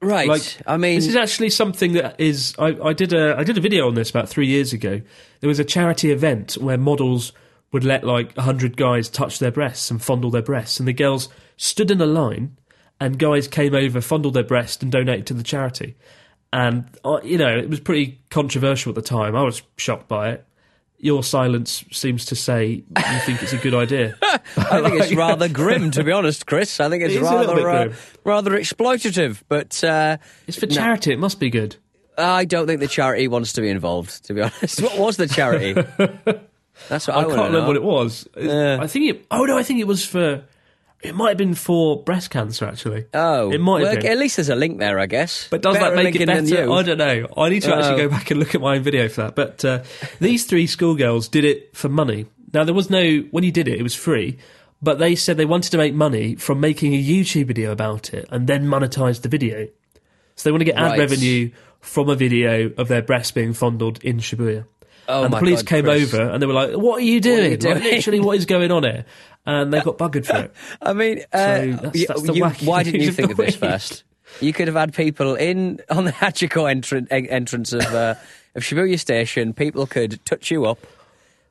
[0.02, 0.28] Right.
[0.28, 2.54] Like, I mean, this is actually something that is.
[2.58, 5.00] I, I did a I did a video on this about three years ago.
[5.40, 7.32] There was a charity event where models
[7.72, 11.30] would let like hundred guys touch their breasts and fondle their breasts, and the girls
[11.56, 12.58] stood in a line,
[13.00, 15.96] and guys came over, fondled their breast, and donated to the charity.
[16.54, 19.34] And uh, you know, it was pretty controversial at the time.
[19.34, 20.46] I was shocked by it.
[20.98, 24.16] Your silence seems to say you think it's a good idea.
[24.22, 26.78] I think it's rather grim, to be honest, Chris.
[26.78, 29.42] I think it's It is a little rather uh, rather exploitative.
[29.48, 31.12] But uh, It's for charity.
[31.12, 31.74] It must be good.
[32.16, 34.24] I don't think the charity wants to be involved.
[34.26, 35.72] To be honest, what was the charity?
[36.88, 37.66] That's what I, I, can't remember know.
[37.66, 38.28] what it was.
[38.36, 39.26] I think it.
[39.28, 40.44] Oh no, I think it was for.
[41.04, 43.04] It might have been for breast cancer, actually.
[43.12, 44.06] Oh, it might have well, been.
[44.12, 45.46] At least there's a link there, I guess.
[45.50, 46.70] But does Better that make it better?
[46.72, 47.28] I don't know.
[47.36, 48.08] I need to actually Oh.
[48.08, 49.34] go back and look at my own video for that.
[49.34, 49.82] But uh,
[50.18, 52.26] these three schoolgirls did it for money.
[52.54, 54.38] Now there was no when you did it, it was free.
[54.80, 58.26] But they said they wanted to make money from making a YouTube video about it
[58.30, 59.68] and then monetize the video.
[60.36, 60.98] So they want to get ad Right.
[60.98, 61.50] revenue
[61.80, 64.64] from a video of their breasts being fondled in Shibuya.
[65.08, 66.14] Oh and the police God, came Chris.
[66.14, 67.50] over and they were like, "What are you doing?
[67.52, 69.04] Like, doing?" literally, what is going on here?"
[69.46, 70.54] And they got buggered for it.
[70.80, 74.04] I mean, uh, that's- that's the you- wacky why didn't you think of this first?
[74.40, 78.14] You could have had people in on the Hachiko entran- entrance of uh,
[78.54, 79.52] of Shibuya Station.
[79.52, 80.78] People could touch you up.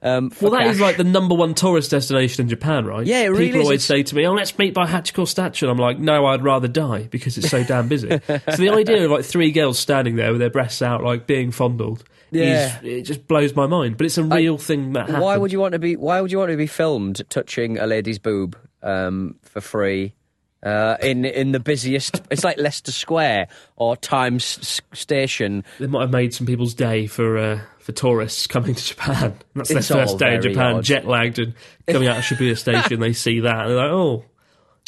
[0.02, 0.82] Um, Well, that is cash.
[0.82, 3.08] like the number one tourist destination in Japan, right?
[3.08, 3.66] Yeah, it really People is.
[3.68, 6.44] always say to me, "Oh, let's meet by Hachiko statue," and I'm like, "No, I'd
[6.44, 10.18] rather die because it's so damn busy." so the idea of like three girls standing
[10.18, 12.04] there with their breasts out, like being fondled,
[12.40, 12.80] Yeah.
[12.80, 13.98] is, it just blows my mind.
[13.98, 15.22] But it's a real thing that happened.
[15.24, 15.96] Why would you want to be?
[15.96, 20.14] Why would you want to be filmed touching a lady's boob um, for free?
[20.62, 25.66] Uh, in in the busiest, it's like Leicester Square or Times S- Station.
[25.78, 29.36] They might have made some people's day for uh, for tourists coming to Japan.
[29.56, 30.84] That's their It's all first day in Japan, odd.
[30.86, 31.54] jet lagged and
[31.86, 33.02] coming out of Shibuya Station.
[33.02, 34.24] They see that and they're like, "Oh,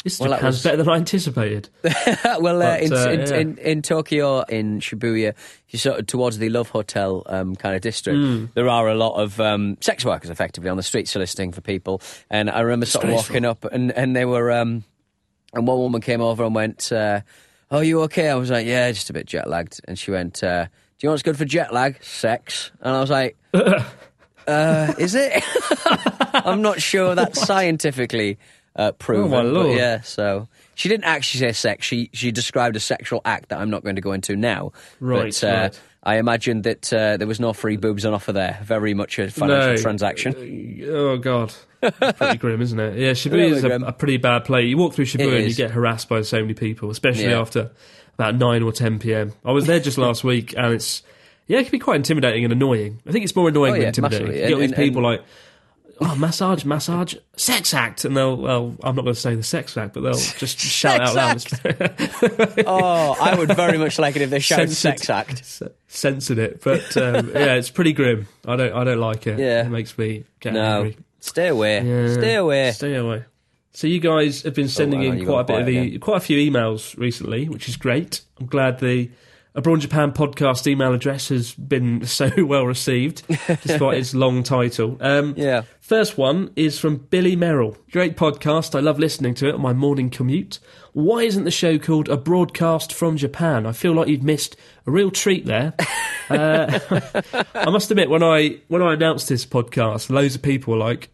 [0.06, 1.68] this Well, Japan's was- better than I anticipated."
[2.40, 3.34] well, uh, in, uh, in, yeah.
[3.36, 5.34] in, in Tokyo, in Shibuya,
[5.70, 8.44] you sort of towards the Love Hotel um, kind of district, Hmm.
[8.54, 12.00] there are a lot of um, sex workers effectively on the street soliciting for people.
[12.30, 14.84] And I remember sort of walking up, and, and they were, um,
[15.52, 17.22] and one woman came over and went, uh,
[17.70, 20.42] "Oh, you okay?" I was like, "Yeah, just a bit jet lagged." And she went,
[20.44, 20.70] uh, "Do
[21.02, 22.02] you know what's good for jet lag?
[22.02, 23.36] Sex." And I was like,
[24.46, 25.42] uh, "Is it?"
[26.46, 28.38] I'm not sure that's scientifically
[28.76, 29.32] uh, proven.
[29.32, 31.84] Oh, my but yeah, so she didn't actually say sex.
[31.86, 34.72] She she described a sexual act that I'm not going to go into now.
[35.00, 35.80] Right, But, uh, right.
[36.02, 38.60] I imagine that uh, there was no free boobs on offer there.
[38.62, 39.76] Very much a financial No.
[39.76, 40.84] transaction.
[40.88, 42.96] Oh god, pretty grim, isn't it?
[42.98, 44.68] Yeah, Shibuya Really is a, a pretty bad place.
[44.68, 47.40] You walk through Shibuya and you get harassed by so many people, especially Yeah.
[47.40, 47.70] after
[48.14, 49.32] about nine or ten p.m.
[49.44, 51.02] I was there just last week, and it's
[51.48, 53.00] yeah, it can be quite intimidating and annoying.
[53.06, 54.26] I think it's more annoying Oh, than yeah, intimidating.
[54.28, 55.22] You get all these And- and- people like.
[55.98, 58.36] Oh, massage, massage, sex act, and they'll.
[58.36, 61.42] Well, I'm not going to say the sex act, but they'll just shout out loud.
[62.66, 65.30] oh, I would very much like it if they shouted Censored- sex act.
[65.40, 68.26] s- censored it, but um, yeah, it's pretty grim.
[68.46, 69.38] I don't, I don't like it.
[69.38, 69.64] Yeah.
[69.66, 70.96] it makes me get No, angry.
[71.20, 71.82] stay away.
[71.82, 72.12] Yeah.
[72.12, 72.72] Stay away.
[72.72, 73.24] Stay away.
[73.72, 76.00] So you guys have been sending hang on, in quite a bit of e- again.
[76.00, 78.22] quite a few emails recently, which is great.
[78.40, 79.10] I'm glad the
[79.56, 83.26] Abroad Japan podcast email address has been so well received,
[83.62, 84.98] despite its long title.
[85.00, 85.62] Um, Yeah.
[85.80, 87.76] First one is from Billy Merrill.
[87.90, 88.74] Great podcast.
[88.74, 90.58] I love listening to it on my morning commute.
[90.92, 93.66] Why isn't the show called A Broadcast from Japan?
[93.66, 95.72] I feel like you've missed a real treat there.
[96.28, 96.78] uh,
[97.54, 101.08] I must admit, when I when I announced this podcast, loads of people were like,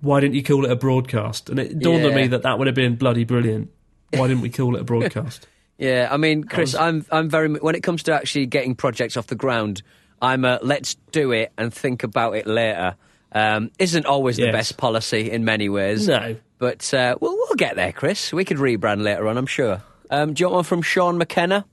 [0.00, 2.66] "Why didn't you call it a broadcast?" And it dawned on me that that would
[2.68, 3.70] have been bloody brilliant.
[4.12, 5.48] Why didn't we call it a broadcast?
[5.78, 9.28] Yeah, I mean, Chris, I'm I'm very when it comes to actually getting projects off
[9.28, 9.82] the ground,
[10.20, 12.96] I'm a let's do it and think about it later.
[13.30, 16.08] Um, isn't always the best policy in many ways.
[16.08, 16.36] No.
[16.58, 18.32] but uh, we'll we'll get there, Chris.
[18.32, 19.82] We could rebrand later on, I'm sure.
[20.10, 21.64] Um, do you want one from Sean McKenna?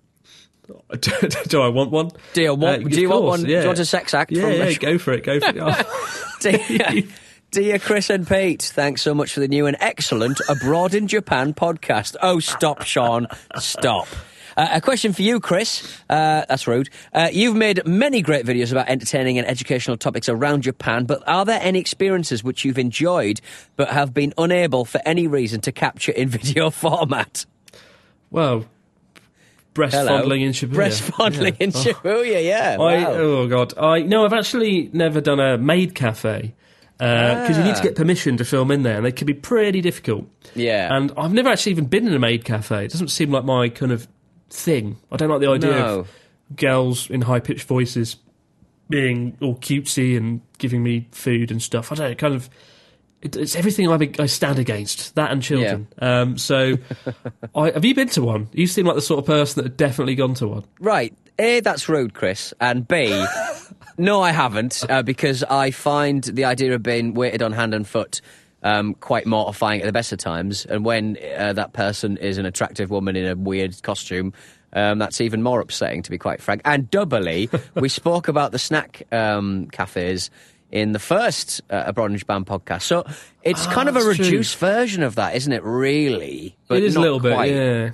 [0.99, 1.12] do,
[1.47, 2.12] do I want one?
[2.34, 2.86] Do you want?
[2.86, 3.45] Uh, do you of want course, one?
[3.45, 3.62] Do yeah.
[3.62, 4.32] you want a sex act?
[4.32, 5.24] Yeah, from yeah, go for it.
[5.24, 5.56] Go for it.
[5.60, 6.38] Oh.
[6.41, 6.60] Dear,
[7.56, 11.53] dear Chris and Pete, thanks so much for the new and excellent Abroad in Japan
[11.53, 12.18] podcast.
[12.22, 13.28] Oh, stop, Sean.
[13.58, 14.10] Stop.
[14.58, 15.82] Uh, a question for you, Chris.
[16.10, 16.89] Uh, that's rude.
[17.14, 21.45] Uh, you've made many great videos about entertaining and educational topics around Japan, but are
[21.45, 23.39] there any experiences which you've enjoyed
[23.78, 27.45] but have been unable for any reason to capture in video format?
[28.32, 28.66] Well,
[29.74, 30.18] breast Hello.
[30.18, 30.74] fondling in Shibuya.
[30.74, 31.64] Breast fondling Yeah.
[31.68, 31.80] in Oh.
[31.80, 32.74] Shibuya, yeah.
[32.78, 33.12] I, wow.
[33.14, 36.53] oh god, I no, I've actually never done a maid cafe.
[36.98, 39.82] Because you need to get permission to film in there, and they can be pretty
[39.82, 40.26] difficult.
[40.56, 40.96] Yeah.
[40.96, 42.86] And I've never actually even been in a maid cafe.
[42.86, 44.08] It doesn't seem like my kind of
[44.50, 44.98] thing.
[45.12, 46.00] I don't like the idea No.
[46.00, 46.12] of
[46.56, 48.18] girls in high pitched voices
[48.89, 51.91] being all cutesy and giving me food and stuff.
[51.91, 52.50] I don't know, kind of.
[53.22, 55.88] It, it's everything I, I stand against, that and children.
[56.00, 56.76] Um, so,
[57.56, 58.50] I, have you been to one?
[58.54, 60.66] You seem like the sort of person that had definitely gone to one.
[60.80, 61.18] Right.
[61.39, 62.54] A, that's rude, Chris.
[62.62, 63.08] And B,
[63.98, 67.88] no, I haven't, uh, because I find the idea of being waited on hand and
[67.88, 68.22] foot
[68.64, 70.66] um, quite mortifying at the best of times.
[70.66, 74.34] And when uh, that person is an attractive woman in a weird costume,
[74.74, 76.62] um, that's even more upsetting, to be quite frank.
[76.66, 80.30] And doubly, we spoke about the snack um, cafes
[80.72, 82.82] in the first uh, Abroad and Japan podcast.
[82.82, 83.06] So
[83.43, 84.26] it's kind of a that's true.
[84.26, 86.58] reduced version of that, isn't it, really?
[86.68, 87.50] But it is a little quite.
[87.50, 87.91] bit, yeah.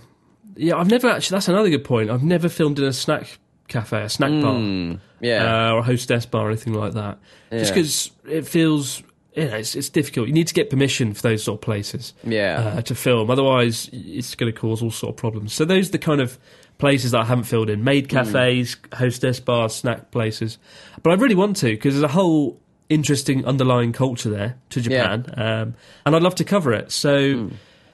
[0.55, 1.35] Yeah, I've never actually.
[1.35, 2.09] That's another good point.
[2.09, 3.39] I've never filmed in a snack
[3.71, 4.41] cafe, a snack Hmm.
[4.41, 5.69] bar, Yeah.
[5.69, 7.17] uh, or a hostess bar, or anything like that.
[7.51, 9.01] Just because it feels,
[9.35, 10.27] you know, it's, it's difficult.
[10.27, 12.73] You need to get permission for those sort of places, Yeah.
[12.77, 13.29] uh, to film.
[13.29, 15.53] Otherwise, it's going to cause all sort of problems.
[15.53, 16.37] So those are the kind of
[16.77, 20.57] places that I haven't filled in: maid cafes, hostess bars, snack places.
[21.03, 22.59] But I really want to because there's a whole
[22.89, 26.91] interesting underlying culture there to Japan, um, and I'd love to cover it.
[26.91, 27.49] So.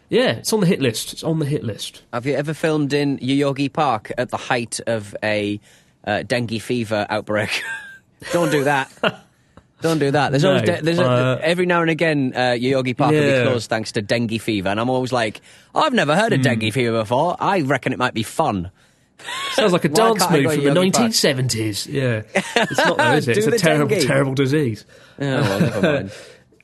[0.10, 1.14] Yeah, it's on the hit list.
[1.14, 2.02] It's on the hit list.
[2.14, 5.60] Have you ever filmed in Yoyogi Park at the height of a
[6.06, 7.62] uh, dengue fever outbreak?
[8.32, 8.90] Don't do that.
[9.82, 10.32] Don't do that.
[10.32, 13.22] There's No, always de- there's a, uh, every now and again uh, Yoyogi Park will
[13.44, 15.42] be closed thanks to dengue fever, and I'm always like,
[15.76, 17.36] I've never heard of dengue fever before.
[17.40, 18.72] I reckon it might be fun.
[19.52, 21.12] Sounds like a dance move from the Yogi Park?
[21.12, 21.92] 1970s.
[21.92, 22.22] Yeah,
[22.56, 23.38] it's not though, is it?
[23.38, 24.08] It's a terrible, dengue.
[24.08, 24.86] terrible disease.
[25.20, 26.12] Oh, well, never mind.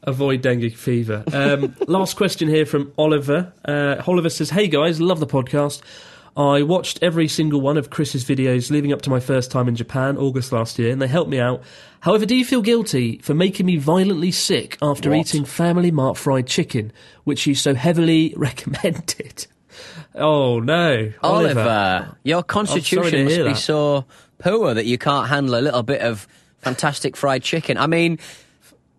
[0.04, 1.24] Avoid dengue fever.
[1.32, 3.54] Um, last question here from Oliver.
[3.66, 5.82] Uh, Oliver says, "Hey guys, love the podcast.
[6.36, 9.76] I watched every single one of Chris's videos leading up to my first time in
[9.76, 11.62] Japan, August last year, and they helped me out.
[12.00, 15.20] However, do you feel guilty for making me violently sick after What?
[15.20, 16.92] eating Family Mart fried chicken,
[17.24, 19.48] which you so heavily recommended?"
[20.16, 24.06] Oh no, Oliver, your constitution must be so
[24.38, 26.28] poor that you can't handle a little bit of
[26.62, 27.78] fantastic fried chicken.
[27.78, 28.20] I mean,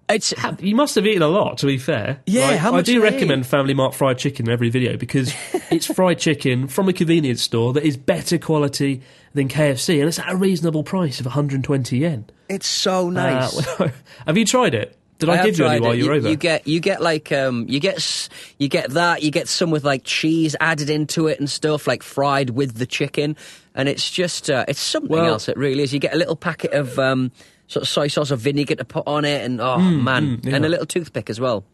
[0.08, 2.20] it's You must have eaten a lot, to be fair.
[2.26, 3.46] Yeah, Like, how I do recommend eat?
[3.48, 5.32] Family Mart fried chicken in every video because
[5.70, 9.02] it's fried chicken from a convenience store that is better quality
[9.34, 12.26] than KFC, and it's at a reasonable price of 120 yen.
[12.48, 13.66] it's so nice.
[13.80, 13.88] Uh,
[14.26, 14.96] have you tried it?
[15.20, 15.98] Did I, have give you any while it.
[15.98, 16.28] you were over?
[16.28, 18.28] You get you get like um you get s-
[18.58, 22.02] you get that you get some with like cheese added into it and stuff like
[22.02, 23.36] fried with the chicken
[23.76, 25.48] and it's just uh, it's something Well- else.
[25.48, 25.94] It really is.
[25.94, 27.30] You get a little packet of um
[27.74, 30.56] sort of soy sauce or vinegar to put on it and oh man mm, yeah.
[30.56, 31.64] and a little toothpick as well.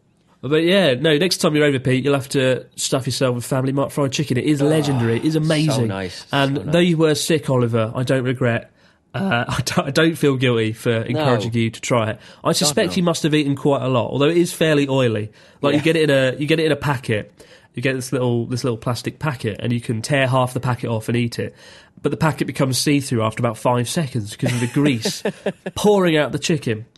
[0.41, 1.17] But yeah, no.
[1.17, 4.37] Next time you're over, Pete, you'll have to stuff yourself with Family Mart fried chicken.
[4.37, 5.17] It is legendary.
[5.17, 5.71] It is amazing.
[5.71, 8.71] So nice, And so though you were sick, Oliver, I don't regret.
[9.13, 12.19] Uh, I, don't, I don't feel guilty for encouraging you to try it.
[12.43, 12.95] I suspect no.
[12.95, 15.31] you must have eaten quite a lot, although it is fairly oily.
[15.61, 17.31] Like you get it in a you get it in a packet.
[17.73, 20.89] You get this little this little plastic packet, and you can tear half the packet
[20.89, 21.55] off and eat it.
[22.01, 25.23] But the packet becomes see through after about five seconds because of the grease
[25.75, 26.85] pouring out the chicken.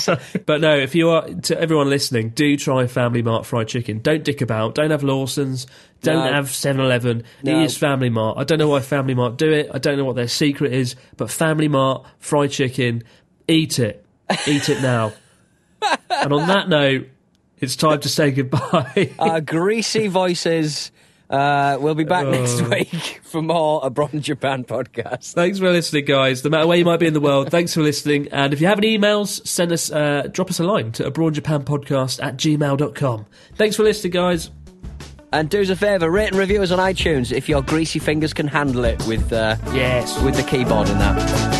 [0.00, 4.00] So- but no, if you are to everyone listening, do try Family Mart fried chicken.
[4.00, 4.74] Don't dick about.
[4.74, 5.66] Don't have Lawson's.
[6.02, 6.32] Don't No.
[6.32, 7.22] have 7-Eleven.
[7.44, 7.60] No.
[7.60, 8.38] It is Family Mart.
[8.38, 9.70] I don't know why Family Mart do it.
[9.72, 10.96] I don't know what their secret is.
[11.16, 13.04] But Family Mart fried chicken,
[13.46, 14.04] eat it.
[14.48, 15.12] Eat it now.
[16.10, 17.08] and on that note,
[17.60, 19.12] it's time to say goodbye.
[19.18, 20.90] Our greasy voices.
[21.28, 22.68] Uh, we'll be back next Oh.
[22.70, 25.32] week for more Abroad in Japan podcast.
[25.32, 26.42] Thanks for listening, guys.
[26.42, 28.26] No matter where you might be in the world, thanks for listening.
[28.32, 32.20] And if you have any emails, send us, uh, drop us a line to abroadjapanpodcast
[32.20, 33.26] at gmail.com.
[33.54, 34.50] Thanks for listening, guys.
[35.32, 38.32] And do us a favour, rate and review us on iTunes if your greasy fingers
[38.32, 40.20] can handle it with uh, Yes.
[40.22, 41.59] with the keyboard and that.